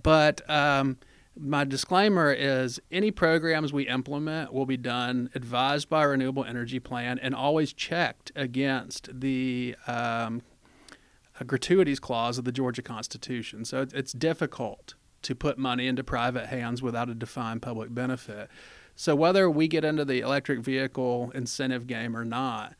But 0.02 0.48
um, 0.50 0.98
my 1.34 1.64
disclaimer 1.64 2.30
is 2.30 2.78
any 2.92 3.10
programs 3.10 3.72
we 3.72 3.88
implement 3.88 4.52
will 4.52 4.66
be 4.66 4.76
done 4.76 5.30
advised 5.34 5.88
by 5.88 6.04
a 6.04 6.08
renewable 6.08 6.44
energy 6.44 6.78
plan 6.78 7.18
and 7.20 7.34
always 7.34 7.72
checked 7.72 8.32
against 8.36 9.08
the 9.18 9.76
um, 9.86 10.42
a 11.40 11.44
gratuities 11.44 12.00
clause 12.00 12.36
of 12.36 12.44
the 12.44 12.52
Georgia 12.52 12.82
Constitution. 12.82 13.64
So 13.64 13.86
it's 13.94 14.12
difficult 14.12 14.94
to 15.22 15.34
put 15.34 15.58
money 15.58 15.86
into 15.86 16.04
private 16.04 16.46
hands 16.46 16.82
without 16.82 17.08
a 17.08 17.14
defined 17.14 17.62
public 17.62 17.94
benefit. 17.94 18.48
So 18.94 19.14
whether 19.14 19.48
we 19.48 19.68
get 19.68 19.84
into 19.84 20.04
the 20.04 20.20
electric 20.20 20.60
vehicle 20.60 21.30
incentive 21.34 21.86
game 21.86 22.16
or 22.16 22.24
not, 22.24 22.74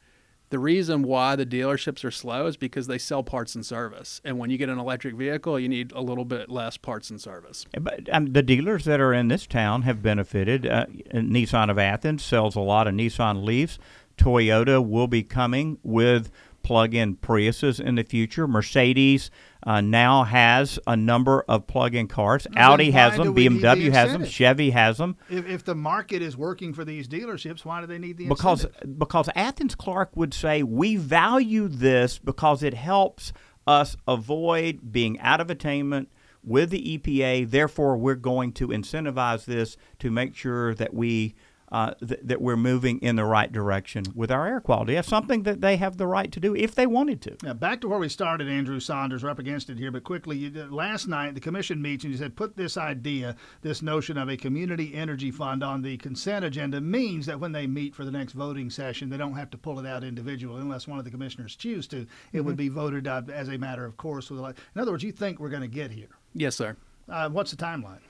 the 0.50 0.58
reason 0.58 1.02
why 1.02 1.36
the 1.36 1.44
dealerships 1.44 2.04
are 2.04 2.10
slow 2.10 2.46
is 2.46 2.56
because 2.56 2.86
they 2.86 2.96
sell 2.98 3.22
parts 3.22 3.54
and 3.54 3.64
service. 3.64 4.20
And 4.24 4.38
when 4.38 4.50
you 4.50 4.56
get 4.56 4.70
an 4.70 4.78
electric 4.78 5.14
vehicle, 5.14 5.60
you 5.60 5.68
need 5.68 5.92
a 5.92 6.00
little 6.00 6.24
bit 6.24 6.48
less 6.48 6.76
parts 6.76 7.10
and 7.10 7.20
service. 7.20 7.66
But 7.78 8.08
um, 8.10 8.32
the 8.32 8.42
dealers 8.42 8.84
that 8.86 8.98
are 8.98 9.12
in 9.12 9.28
this 9.28 9.46
town 9.46 9.82
have 9.82 10.02
benefited. 10.02 10.66
Uh, 10.66 10.86
Nissan 11.12 11.70
of 11.70 11.78
Athens 11.78 12.24
sells 12.24 12.56
a 12.56 12.60
lot 12.60 12.88
of 12.88 12.94
Nissan 12.94 13.44
Leafs. 13.44 13.78
Toyota 14.16 14.84
will 14.84 15.06
be 15.06 15.22
coming 15.22 15.78
with 15.82 16.30
plug-in 16.68 17.16
Priuses 17.16 17.80
in 17.80 17.94
the 17.94 18.02
future. 18.02 18.46
Mercedes 18.46 19.30
uh, 19.62 19.80
now 19.80 20.24
has 20.24 20.78
a 20.86 20.94
number 20.94 21.42
of 21.48 21.66
plug-in 21.66 22.08
cars. 22.08 22.46
then 22.50 22.62
Audi 22.62 22.90
has 22.90 23.16
them. 23.16 23.32
the 23.32 23.46
BMW 23.46 23.90
has 23.90 24.12
them. 24.12 24.26
Chevy 24.26 24.68
has 24.68 24.98
them. 24.98 25.16
If, 25.30 25.48
if 25.48 25.64
the 25.64 25.74
market 25.74 26.20
is 26.20 26.36
working 26.36 26.74
for 26.74 26.84
these 26.84 27.08
dealerships, 27.08 27.64
why 27.64 27.80
do 27.80 27.86
they 27.86 27.96
need 27.96 28.18
the 28.18 28.28
because 28.28 28.64
incentive? 28.64 28.98
because 28.98 29.30
Athens 29.34 29.74
Clarke 29.74 30.14
would 30.14 30.34
say 30.34 30.62
we 30.62 30.96
value 30.96 31.68
this 31.68 32.18
because 32.18 32.62
it 32.62 32.74
helps 32.74 33.32
us 33.66 33.96
avoid 34.06 34.92
being 34.92 35.18
out 35.20 35.40
of 35.40 35.48
attainment 35.48 36.10
with 36.44 36.68
the 36.68 36.98
EPA. 36.98 37.50
Therefore, 37.50 37.96
we're 37.96 38.14
going 38.14 38.52
to 38.52 38.68
incentivize 38.68 39.46
this 39.46 39.78
to 40.00 40.10
make 40.10 40.36
sure 40.36 40.74
that 40.74 40.92
we. 40.92 41.34
Uh, 41.70 41.92
th- 42.06 42.18
that 42.22 42.40
we're 42.40 42.56
moving 42.56 42.98
in 43.00 43.16
the 43.16 43.24
right 43.26 43.52
direction 43.52 44.02
with 44.14 44.30
our 44.30 44.46
air 44.46 44.58
quality. 44.58 44.94
That's 44.94 45.06
something 45.06 45.42
that 45.42 45.60
they 45.60 45.76
have 45.76 45.98
the 45.98 46.06
right 46.06 46.32
to 46.32 46.40
do 46.40 46.56
if 46.56 46.74
they 46.74 46.86
wanted 46.86 47.20
to. 47.22 47.36
Now, 47.42 47.52
back 47.52 47.82
to 47.82 47.88
where 47.88 47.98
we 47.98 48.08
started, 48.08 48.48
Andrew 48.48 48.80
Saunders. 48.80 49.22
We're 49.22 49.28
up 49.28 49.38
against 49.38 49.68
it 49.68 49.76
here, 49.76 49.90
but 49.90 50.02
quickly. 50.02 50.38
You, 50.38 50.50
last 50.70 51.08
night, 51.08 51.34
the 51.34 51.40
commission 51.40 51.82
meets 51.82 52.04
and 52.04 52.12
you 52.14 52.18
said 52.18 52.36
put 52.36 52.56
this 52.56 52.78
idea, 52.78 53.36
this 53.60 53.82
notion 53.82 54.16
of 54.16 54.30
a 54.30 54.36
community 54.38 54.94
energy 54.94 55.30
fund 55.30 55.62
on 55.62 55.82
the 55.82 55.98
consent 55.98 56.42
agenda 56.42 56.80
means 56.80 57.26
that 57.26 57.38
when 57.38 57.52
they 57.52 57.66
meet 57.66 57.94
for 57.94 58.06
the 58.06 58.10
next 58.12 58.32
voting 58.32 58.70
session, 58.70 59.10
they 59.10 59.18
don't 59.18 59.34
have 59.34 59.50
to 59.50 59.58
pull 59.58 59.78
it 59.78 59.84
out 59.86 60.02
individually 60.04 60.62
unless 60.62 60.88
one 60.88 60.98
of 60.98 61.04
the 61.04 61.10
commissioners 61.10 61.54
choose 61.54 61.86
to. 61.88 62.06
It 62.32 62.40
would 62.40 62.56
be 62.56 62.70
voted 62.70 63.06
uh, 63.06 63.20
as 63.30 63.48
a 63.48 63.58
matter 63.58 63.84
of 63.84 63.98
course. 63.98 64.30
With, 64.30 64.40
like- 64.40 64.56
in 64.74 64.80
other 64.80 64.92
words, 64.92 65.04
you 65.04 65.12
think 65.12 65.38
we're 65.38 65.50
going 65.50 65.60
to 65.60 65.68
get 65.68 65.90
here. 65.90 66.08
Yes, 66.32 66.56
sir. 66.56 66.76
Uh, 67.10 67.28
what's 67.28 67.50
the 67.50 67.58
timeline? 67.58 68.00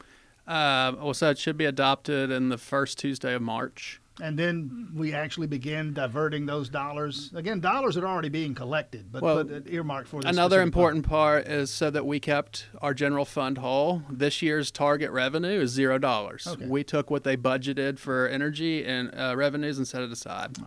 Uh, 0.48 0.94
well, 0.98 1.14
so 1.14 1.30
it 1.30 1.38
should 1.38 1.58
be 1.58 1.66
adopted 1.66 2.30
in 2.30 2.48
the 2.48 2.58
first 2.58 2.98
Tuesday 2.98 3.34
of 3.34 3.42
March. 3.42 4.00
And 4.20 4.36
then 4.36 4.88
we 4.96 5.14
actually 5.14 5.46
begin 5.46 5.94
diverting 5.94 6.46
those 6.46 6.68
dollars. 6.68 7.30
Again, 7.34 7.60
dollars 7.60 7.96
are 7.96 8.04
already 8.04 8.28
being 8.30 8.52
collected, 8.54 9.12
but, 9.12 9.22
Well, 9.22 9.44
but 9.44 9.68
earmarked 9.68 10.08
for 10.08 10.20
this 10.20 10.30
Another 10.30 10.60
important 10.60 11.06
part 11.06 11.46
is 11.46 11.70
so 11.70 11.88
that 11.90 12.04
we 12.04 12.18
kept 12.18 12.66
our 12.82 12.94
general 12.94 13.24
fund 13.24 13.58
whole. 13.58 14.02
This 14.10 14.42
year's 14.42 14.72
target 14.72 15.12
revenue 15.12 15.60
is 15.60 15.70
zero 15.70 15.98
dollars. 15.98 16.48
Okay. 16.48 16.66
We 16.66 16.82
took 16.82 17.10
what 17.10 17.22
they 17.22 17.36
budgeted 17.36 18.00
for 18.00 18.26
energy 18.26 18.84
and 18.84 19.14
uh, 19.16 19.34
revenues 19.36 19.78
and 19.78 19.86
set 19.86 20.02
it 20.02 20.10
aside. 20.10 20.58